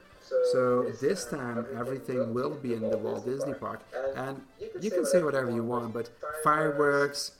[0.52, 3.82] So this time everything will be in the Walt Disney Park.
[4.16, 4.42] And
[4.82, 6.10] you can say whatever you want, but
[6.44, 7.32] fireworks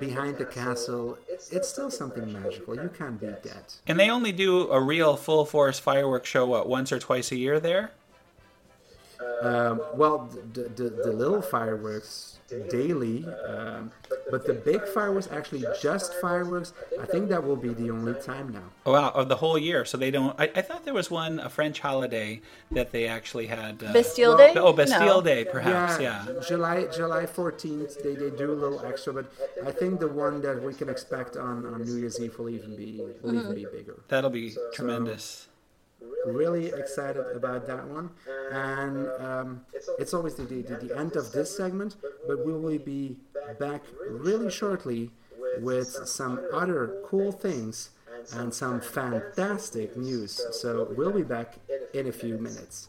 [0.00, 2.74] behind the castle, it's still something magical.
[2.74, 3.74] You can't beat that.
[3.86, 7.36] And they only do a real full force fireworks show what once or twice a
[7.36, 7.92] year there.
[9.42, 12.33] Um, well, the, the, the little fireworks
[12.68, 13.90] daily, um,
[14.30, 18.52] but the big fireworks, actually just fireworks, I think that will be the only time
[18.52, 18.64] now.
[18.86, 19.84] Oh, wow, of the whole year.
[19.84, 20.38] So they don't.
[20.38, 22.40] I, I thought there was one a French holiday
[22.70, 23.82] that they actually had.
[23.82, 24.60] Uh, Bastille well, Day?
[24.60, 25.22] Oh, Bastille No.
[25.22, 26.00] Day, perhaps.
[26.00, 26.26] Yeah.
[26.46, 29.32] July July 14th, they, they do a little extra, but
[29.64, 32.76] I think the one that we can expect on, on New Year's Eve will even
[32.76, 34.02] be will even be bigger.
[34.08, 35.48] That'll be tremendous.
[36.26, 38.10] Really excited about that one,
[38.50, 39.60] and um,
[39.98, 41.96] it's always the, the, the end of this segment,
[42.26, 43.18] but we will be
[43.58, 45.10] back really shortly
[45.60, 47.90] with some other cool things
[48.32, 50.40] and some fantastic news.
[50.52, 51.56] So we'll be back
[51.92, 52.88] in a few minutes.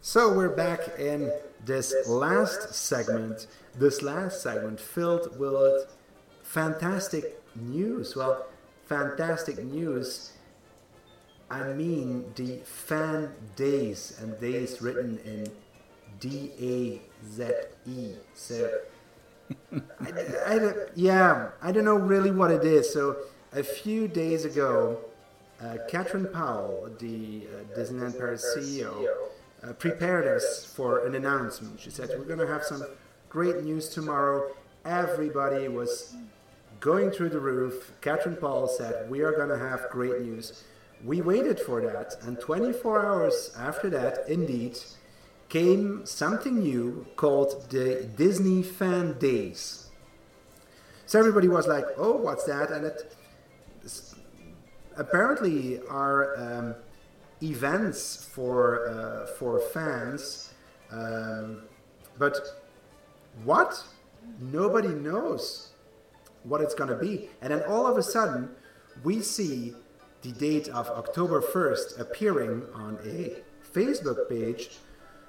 [0.00, 1.32] So we're back in
[1.64, 3.46] this last segment.
[3.74, 5.92] This last segment filled with
[6.42, 8.14] fantastic news.
[8.14, 8.46] Well,
[8.86, 10.33] fantastic news.
[11.54, 15.46] I mean the fan days and days written in
[16.18, 17.00] D A
[17.30, 17.50] Z
[17.86, 18.14] E.
[18.34, 18.70] So,
[20.00, 20.10] I,
[20.46, 22.92] I yeah, I don't know really what it is.
[22.92, 23.16] So,
[23.52, 24.98] a few days ago,
[25.62, 29.06] uh, Catherine Powell, the uh, Disneyland Paris CEO,
[29.62, 31.78] uh, prepared us for an announcement.
[31.78, 32.84] She said, We're going to have some
[33.28, 34.50] great news tomorrow.
[34.84, 36.16] Everybody was
[36.80, 37.92] going through the roof.
[38.00, 40.64] Catherine Powell said, We are going to have great news.
[41.04, 44.78] We waited for that, and 24 hours after that, indeed,
[45.50, 49.90] came something new called the Disney Fan Days.
[51.04, 53.14] So everybody was like, "Oh, what's that?" And it
[54.96, 56.74] apparently are um,
[57.42, 60.54] events for uh, for fans,
[60.90, 61.64] um,
[62.18, 62.38] but
[63.44, 63.84] what?
[64.40, 65.72] Nobody knows
[66.44, 67.28] what it's going to be.
[67.42, 68.48] And then all of a sudden,
[69.02, 69.74] we see
[70.24, 74.70] the date of October 1st appearing on a Facebook page.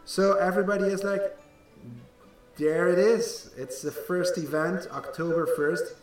[0.05, 1.37] So everybody is like,
[2.57, 3.51] there it is.
[3.57, 5.95] It's the first event, October 1st.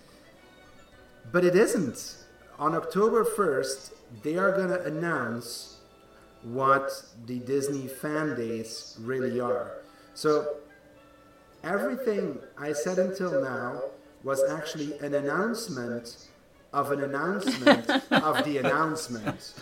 [1.33, 2.17] But it isn't.
[2.59, 5.79] On October 1st, they are going to announce
[6.43, 6.91] what
[7.27, 9.79] the Disney fan days really are.
[10.13, 10.57] So
[11.65, 13.81] everything I said until now
[14.23, 16.29] was actually an announcement
[16.73, 19.55] of an announcement of the announcement.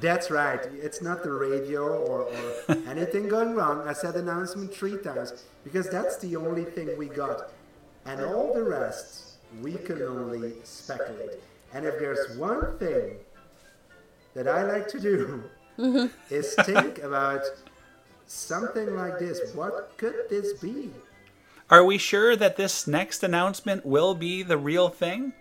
[0.00, 0.60] That's right.
[0.80, 3.86] It's not the radio or, or anything going wrong.
[3.86, 7.50] I said announcement three times because that's the only thing we got.
[8.06, 11.40] And all the rest, we can only speculate.
[11.72, 13.16] And if there's one thing
[14.34, 15.44] that I like to do,
[16.30, 17.42] is think about
[18.26, 19.54] something like this.
[19.54, 20.90] What could this be?
[21.70, 25.32] Are we sure that this next announcement will be the real thing?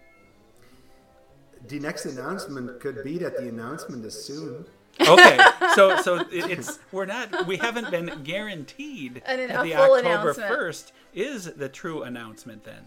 [1.67, 4.65] The next announcement could be that the announcement is soon.
[4.99, 5.39] Okay,
[5.75, 10.93] so so it- it's we're not we haven't been guaranteed An- that the October first
[11.13, 12.63] is the true announcement.
[12.63, 12.83] Then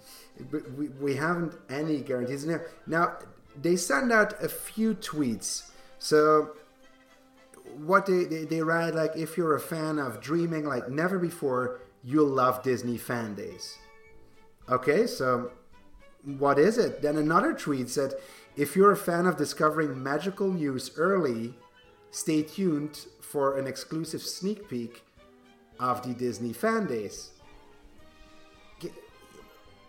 [0.50, 2.44] But we, we haven't any guarantees.
[2.46, 3.16] Now, now,
[3.60, 5.70] they send out a few tweets.
[5.98, 6.50] So,
[7.78, 11.80] what they, they, they write, like, if you're a fan of Dreaming like never before,
[12.04, 13.78] you'll love Disney Fan Days.
[14.68, 15.52] Okay, so
[16.24, 17.02] what is it?
[17.02, 18.14] Then another tweet said,
[18.57, 21.54] if you're a fan of discovering magical news early,
[22.11, 25.02] stay tuned for an exclusive sneak peek
[25.78, 27.30] of the Disney Fan Days.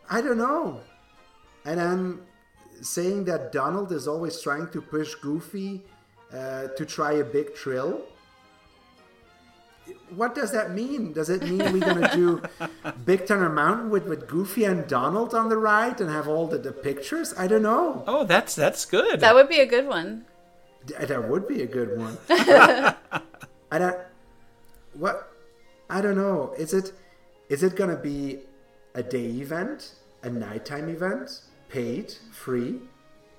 [0.09, 0.81] I don't know.
[1.65, 2.21] And I'm
[2.81, 5.83] saying that Donald is always trying to push Goofy
[6.33, 8.01] uh, to try a big thrill.
[10.15, 11.13] What does that mean?
[11.13, 12.41] Does it mean we're gonna do
[13.05, 16.57] Big Thunder Mountain with, with Goofy and Donald on the ride and have all the,
[16.57, 17.33] the pictures?
[17.37, 18.03] I don't know.
[18.07, 19.19] oh, that's that's good.
[19.19, 20.25] That would be a good one.
[20.87, 22.17] Th- That would be a good one.
[22.29, 23.97] I don't.
[24.93, 25.31] What?
[25.89, 26.53] I don't know.
[26.57, 26.91] Is it?
[27.49, 28.39] Is it gonna be
[28.95, 32.79] a day event, a nighttime event, paid, free?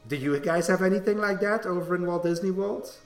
[0.06, 2.96] Do you guys have anything like that over in Walt Disney World?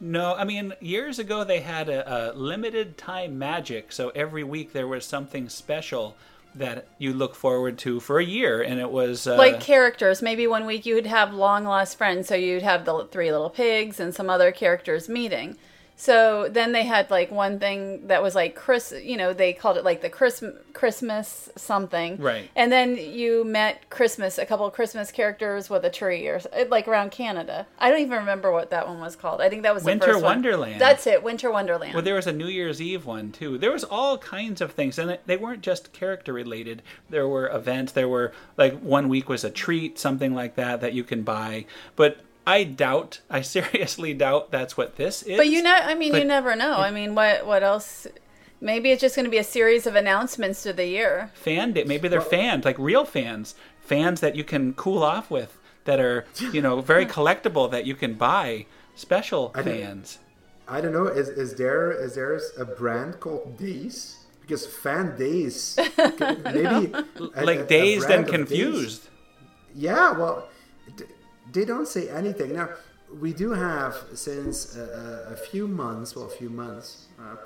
[0.00, 4.72] No, I mean years ago they had a, a limited time magic, so every week
[4.72, 6.16] there was something special
[6.54, 10.22] that you look forward to for a year, and it was uh, like characters.
[10.22, 13.50] Maybe one week you would have long lost friends, so you'd have the three little
[13.50, 15.56] pigs and some other characters meeting.
[16.00, 19.76] So then they had like one thing that was like Chris, you know, they called
[19.76, 22.48] it like the Christmas Christmas something, Right.
[22.54, 26.86] And then you met Christmas, a couple of Christmas characters with a tree, or like
[26.86, 27.66] around Canada.
[27.80, 29.40] I don't even remember what that one was called.
[29.40, 30.36] I think that was the Winter first one.
[30.36, 30.80] Wonderland.
[30.80, 31.94] That's it, Winter Wonderland.
[31.94, 33.58] Well, there was a New Year's Eve one too.
[33.58, 36.82] There was all kinds of things, and they weren't just character related.
[37.10, 37.90] There were events.
[37.90, 41.66] There were like one week was a treat, something like that that you can buy.
[41.96, 42.20] But
[42.56, 45.36] I doubt, I seriously doubt that's what this is.
[45.36, 46.74] But you know, I mean, you never know.
[46.88, 48.06] I mean, what what else?
[48.60, 51.30] Maybe it's just going to be a series of announcements through the year.
[51.34, 51.84] fan day.
[51.84, 55.52] Maybe they're fans, like real fans, fans that you can cool off with,
[55.84, 58.66] that are you know very collectible that you can buy.
[58.96, 60.18] Special don't- fans.
[60.66, 61.06] I don't know.
[61.06, 64.16] Is is there is there a brand called Days?
[64.42, 65.78] Because fan days,
[66.56, 68.58] maybe a- a- a Like dazed brand and of Days.
[68.58, 69.02] confused.
[69.74, 70.46] Yeah, well, d-
[71.52, 72.54] they don't say anything.
[72.54, 72.70] Now,
[73.20, 77.36] we do have since uh, a, a few months, well, a few months, uh,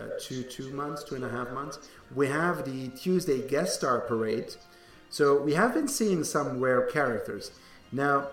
[0.00, 1.78] uh, two, two months, two and a half months,
[2.14, 4.54] we have the Tuesday guest star parade.
[5.10, 7.50] So we have been seeing some rare characters.
[7.92, 8.28] Now,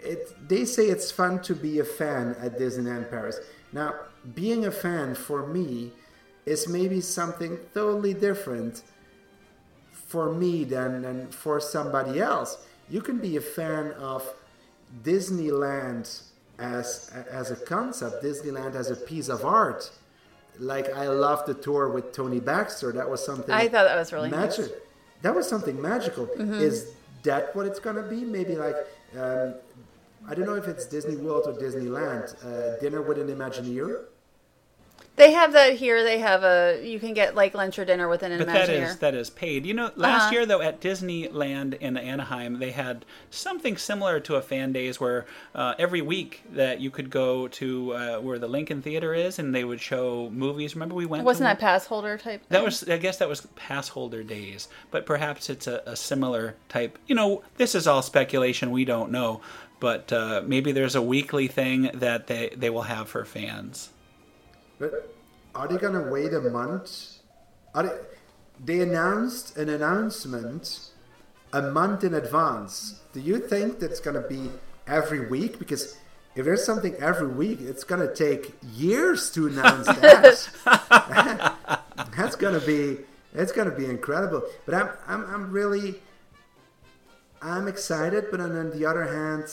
[0.00, 3.38] it, they say it's fun to be a fan at Disneyland Paris.
[3.72, 3.94] Now,
[4.34, 5.92] being a fan for me
[6.44, 8.82] is maybe something totally different
[9.92, 12.58] for me than, than for somebody else.
[12.88, 14.22] You can be a fan of
[15.02, 16.22] Disneyland
[16.58, 19.90] as as a concept, Disneyland as a piece of art.
[20.58, 22.92] Like I loved the tour with Tony Baxter.
[22.92, 24.58] That was something I thought that was really nice.
[24.58, 24.72] magic.
[25.22, 26.28] That was something magical.
[26.60, 26.92] Is
[27.24, 28.24] that what it's gonna be?
[28.24, 28.76] Maybe like
[29.18, 29.54] um,
[30.28, 32.34] I don't know if it's Disney World or Disneyland.
[32.44, 34.04] Uh, Dinner with an Imagineer.
[35.16, 36.04] They have that here.
[36.04, 38.96] They have a you can get like lunch or dinner with an But that is
[38.98, 39.64] that is paid.
[39.64, 40.32] You know, last Uh-huh.
[40.34, 45.24] year though at Disneyland in Anaheim, they had something similar to a fan days where
[45.54, 49.54] uh, every week that you could go to uh, where the Lincoln Theater is, and
[49.54, 50.74] they would show movies.
[50.74, 51.24] Remember we went.
[51.24, 52.42] Wasn't that pass holder type?
[52.50, 56.56] That was, I guess, that was pass holder days, but perhaps it's a, a similar
[56.68, 56.98] type.
[57.06, 58.70] You know, this is all speculation.
[58.70, 59.40] We don't know,
[59.80, 63.90] but uh, maybe there's a weekly thing that they they will have for fans.
[64.78, 65.14] But
[65.54, 67.18] are they gonna wait a month?
[67.74, 67.98] Are they,
[68.64, 70.90] they announced an announcement
[71.52, 73.00] a month in advance.
[73.12, 74.50] Do you think that's gonna be
[74.86, 75.58] every week?
[75.58, 75.96] Because
[76.34, 80.48] if there's something every week, it's gonna take years to announce that.
[82.16, 82.98] that's gonna be
[83.34, 84.42] it's gonna be incredible.
[84.64, 85.94] But I'm I'm I'm really
[87.40, 89.44] I'm excited, but on, on the other hand,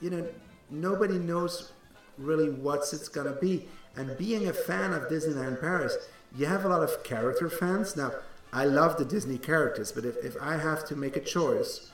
[0.00, 0.26] you know,
[0.70, 1.72] nobody knows
[2.18, 3.68] really what's it's gonna be.
[3.96, 5.96] And being a fan of Disneyland Paris,
[6.36, 7.96] you have a lot of character fans.
[7.96, 8.12] Now,
[8.52, 11.90] I love the Disney characters, but if, if I have to make a choice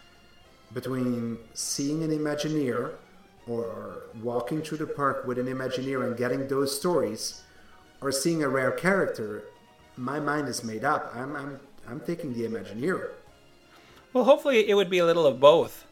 [0.74, 2.94] between seeing an Imagineer
[3.46, 7.42] or walking through the park with an Imagineer and getting those stories,
[8.00, 9.44] or seeing a rare character,
[9.96, 11.12] my mind is made up.
[11.14, 13.11] I'm, I'm, I'm taking the Imagineer.
[14.12, 15.86] Well, hopefully it would be a little of both.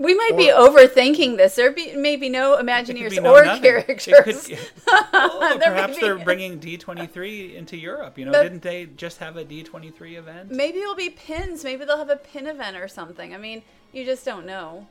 [0.00, 1.56] We might be overthinking this.
[1.56, 3.62] There be maybe no Imagineers be no or nothing.
[3.62, 4.46] characters.
[4.46, 8.16] Could- Well, oh, There may perhaps be- they're bringing D23 into Europe.
[8.16, 10.52] You know, But- didn't they just have a D23 event?
[10.52, 11.64] Maybe it'll be pins.
[11.64, 13.34] Maybe they'll have a pin event or something.
[13.34, 14.86] I mean, you just don't know.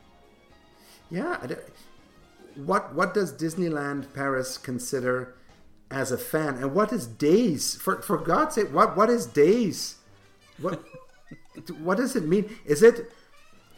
[1.10, 1.38] Yeah.
[2.56, 5.36] What what does Disneyland Paris consider
[5.90, 7.76] as a fan, and what is days?
[7.76, 9.96] For for God's sake, what what is days?
[10.60, 10.84] What
[11.80, 12.50] what does it mean?
[12.66, 13.10] Is it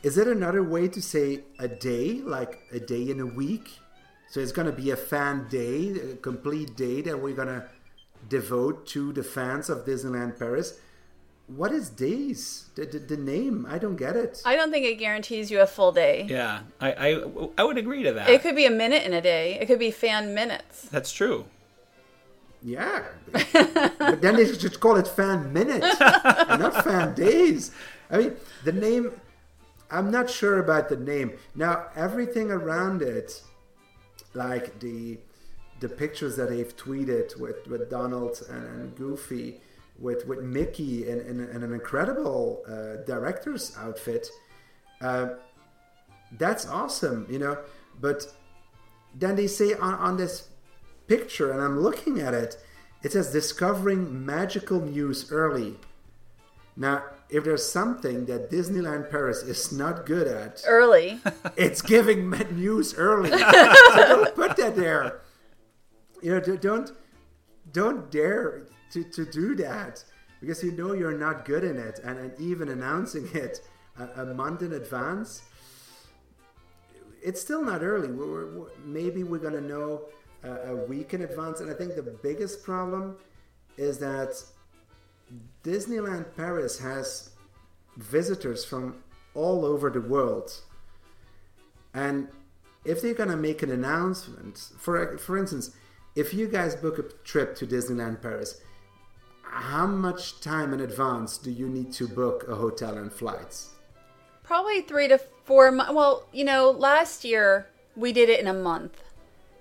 [0.03, 3.79] is it another way to say a day, like a day in a week?
[4.29, 7.65] So it's going to be a fan day, a complete day that we're going to
[8.27, 10.79] devote to the fans of Disneyland Paris.
[11.47, 12.69] What is days?
[12.75, 14.41] The, the, the name, I don't get it.
[14.45, 16.27] I don't think it guarantees you a full day.
[16.29, 17.23] Yeah, I, I,
[17.57, 18.29] I would agree to that.
[18.29, 19.57] It could be a minute in a day.
[19.59, 20.83] It could be fan minutes.
[20.83, 21.45] That's true.
[22.61, 23.03] Yeah.
[23.31, 27.71] but then they should call it fan minutes not fan days.
[28.11, 29.11] I mean, the name,
[29.91, 31.33] I'm not sure about the name.
[31.55, 33.41] Now, everything around it,
[34.33, 35.19] like the
[35.79, 39.61] the pictures that they've tweeted with, with Donald and, and Goofy,
[39.97, 44.27] with, with Mickey in, in, in an incredible uh, director's outfit,
[45.01, 45.29] uh,
[46.33, 47.57] that's awesome, you know.
[48.01, 48.27] But
[49.15, 50.49] then they say on, on this
[51.07, 52.61] picture, and I'm looking at it,
[53.01, 55.77] it says discovering magical news early.
[56.75, 61.19] Now, if there's something that Disneyland Paris is not good at, Early.
[61.57, 63.29] it's giving news early.
[63.37, 63.45] so
[63.95, 65.21] don't put that there.
[66.21, 66.91] You know, don't
[67.71, 70.03] don't dare to, to do that
[70.39, 73.61] because you know you're not good in it, and, and even announcing it
[73.97, 75.43] a, a month in advance,
[77.21, 78.09] it's still not early.
[78.09, 80.03] We're, we're, maybe we're gonna know
[80.43, 83.17] a, a week in advance, and I think the biggest problem
[83.77, 84.41] is that
[85.63, 87.31] Disneyland Paris has
[87.97, 89.03] visitors from
[89.33, 90.61] all over the world.
[91.93, 92.29] And
[92.85, 95.75] if they're going to make an announcement, for, for instance,
[96.15, 98.61] if you guys book a trip to Disneyland Paris,
[99.43, 103.71] how much time in advance do you need to book a hotel and flights?
[104.43, 105.93] Probably three to four months.
[105.93, 109.03] Well, you know, last year we did it in a month.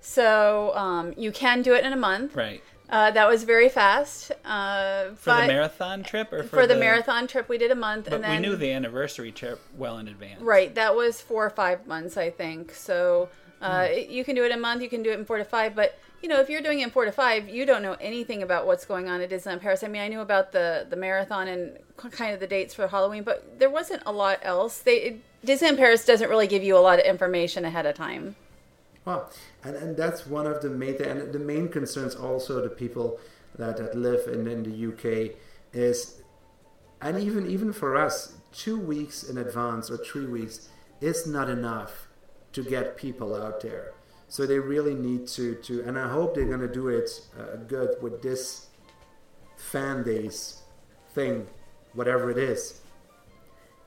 [0.01, 2.35] So um, you can do it in a month.
[2.35, 2.63] Right.
[2.89, 4.31] Uh, that was very fast.
[4.43, 8.05] Uh, For the marathon trip or for, for the, marathon trip, we did a month,
[8.05, 10.41] But and then we knew the anniversary trip well in advance.
[10.41, 10.73] right.
[10.73, 12.73] That was four or five months, I think.
[12.73, 13.29] So
[13.61, 14.81] uh, it- you can do it in a month.
[14.81, 15.75] You can do it in four to five.
[15.75, 18.43] But you know, if you're doing it in four to five, you don't know anything
[18.43, 19.83] about what's going on at Disneyland Paris.
[19.83, 21.77] I mean, I knew about the the marathon and
[22.11, 24.79] kind of the dates for Halloween, but there wasn't a lot else.
[24.79, 28.35] They it, Disneyland Paris doesn't really give you a lot of information ahead of time.
[29.05, 29.31] Well,
[29.63, 33.19] and, and that's one of the main and the main concerns also the people
[33.57, 35.35] that, that live in, in the UK
[35.73, 36.21] is
[37.01, 40.69] and even even for us, two weeks in advance or three weeks
[41.01, 42.07] is not enough
[42.53, 43.93] to get people out there.
[44.27, 48.01] So they really need to to and I hope they're gonna do it uh, good
[48.01, 48.67] with this
[49.55, 50.61] fan days
[51.13, 51.47] thing,
[51.93, 52.81] whatever it is.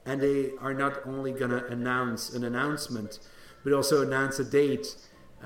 [0.04, 3.18] And they are not only gonna announce an announcement,
[3.64, 4.96] but also announce a date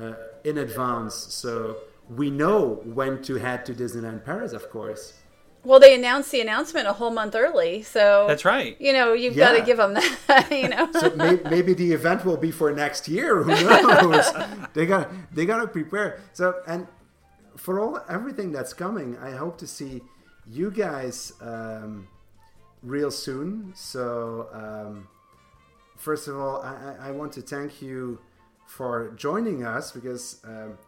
[0.00, 0.14] uh,
[0.44, 1.76] in advance, so
[2.08, 5.14] we know when to head to Disneyland Paris, of course.
[5.64, 8.80] Well, they announced the announcement a whole month early, so That's right.
[8.80, 10.46] You know, you've got to give them that.
[10.50, 13.42] You know, So may, maybe the event will be for next year.
[13.42, 14.32] Who knows?
[14.74, 16.20] they got they got to prepare.
[16.34, 16.86] So and
[17.56, 20.02] for all everything that's coming, I hope to see
[20.46, 22.06] you guys um,
[22.82, 23.72] real soon.
[23.74, 25.08] So um,
[25.96, 28.18] first of all, I, I want to thank you
[28.66, 30.78] for joining us because um,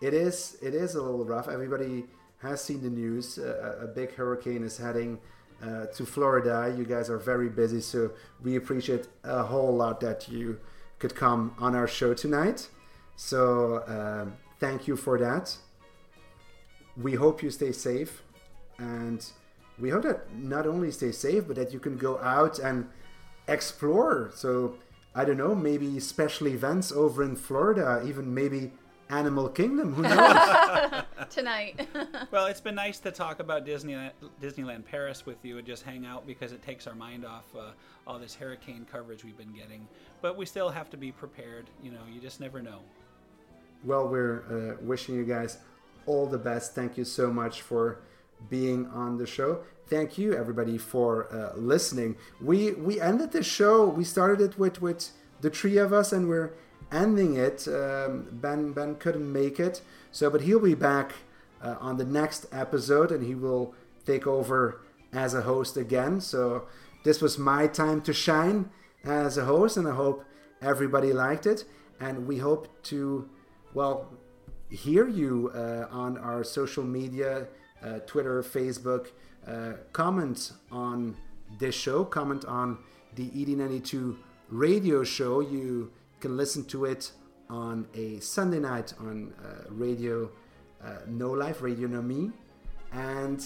[0.00, 1.48] it is it is a little rough.
[1.48, 2.04] Everybody
[2.38, 3.38] has seen the news.
[3.38, 5.18] Uh, a big hurricane is heading
[5.62, 6.74] uh, to Florida.
[6.76, 8.10] You guys are very busy, so
[8.42, 10.60] we appreciate a whole lot that you
[10.98, 12.68] could come on our show tonight.
[13.16, 15.56] So um, thank you for that.
[16.96, 18.22] We hope you stay safe,
[18.78, 19.24] and
[19.78, 22.88] we hope that not only stay safe, but that you can go out and
[23.48, 24.30] explore.
[24.34, 24.76] So
[25.14, 28.72] I don't know, maybe special events over in Florida, even maybe
[29.08, 29.94] Animal Kingdom.
[29.94, 31.02] Who knows?
[31.30, 31.88] tonight.
[32.30, 34.10] Well, it's been nice to talk about Disneyland,
[34.42, 37.70] Disneyland Paris with you and just hang out because it takes our mind off uh,
[38.06, 39.86] all this hurricane coverage we've been getting.
[40.20, 41.70] But we still have to be prepared.
[41.82, 42.80] You know, you just never know.
[43.84, 45.58] well, we're uh, wishing you guys
[46.06, 46.74] all the best.
[46.74, 48.00] Thank you so much for
[48.48, 49.60] being on the show.
[49.88, 52.16] Thank you, everybody, for uh, listening.
[52.40, 53.86] We we ended the show.
[53.86, 55.10] We started it with with
[55.40, 56.52] the three of us, and we're
[56.90, 57.68] ending it.
[57.68, 61.12] Um, ben Ben couldn't make it, so but he'll be back
[61.62, 64.80] uh, on the next episode, and he will take over
[65.12, 66.20] as a host again.
[66.20, 66.66] So
[67.04, 68.70] this was my time to shine
[69.04, 70.24] as a host, and I hope
[70.60, 71.64] everybody liked it.
[72.00, 73.28] And we hope to,
[73.72, 74.12] well,
[74.68, 77.46] hear you uh, on our social media
[77.82, 79.08] uh, Twitter, Facebook.
[79.46, 81.16] Uh, comment on
[81.58, 82.78] this show, comment on
[83.14, 84.16] the ED92
[84.50, 85.40] radio show.
[85.40, 87.12] You can listen to it
[87.48, 90.30] on a Sunday night on uh, Radio
[90.82, 92.30] uh, No Life, Radio No Me.
[92.92, 93.44] And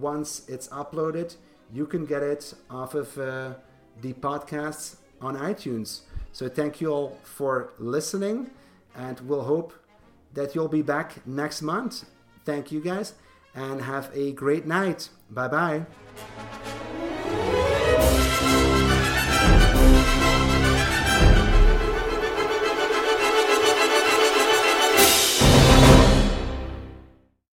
[0.00, 1.36] once it's uploaded,
[1.72, 6.00] you can get it off of the podcasts on iTunes.
[6.32, 8.50] So thank you all for listening,
[8.94, 9.72] and we'll hope
[10.34, 12.04] that you'll be back next month.
[12.44, 13.14] Thank you guys,
[13.54, 15.08] and have a great night.
[15.30, 15.86] Bye bye.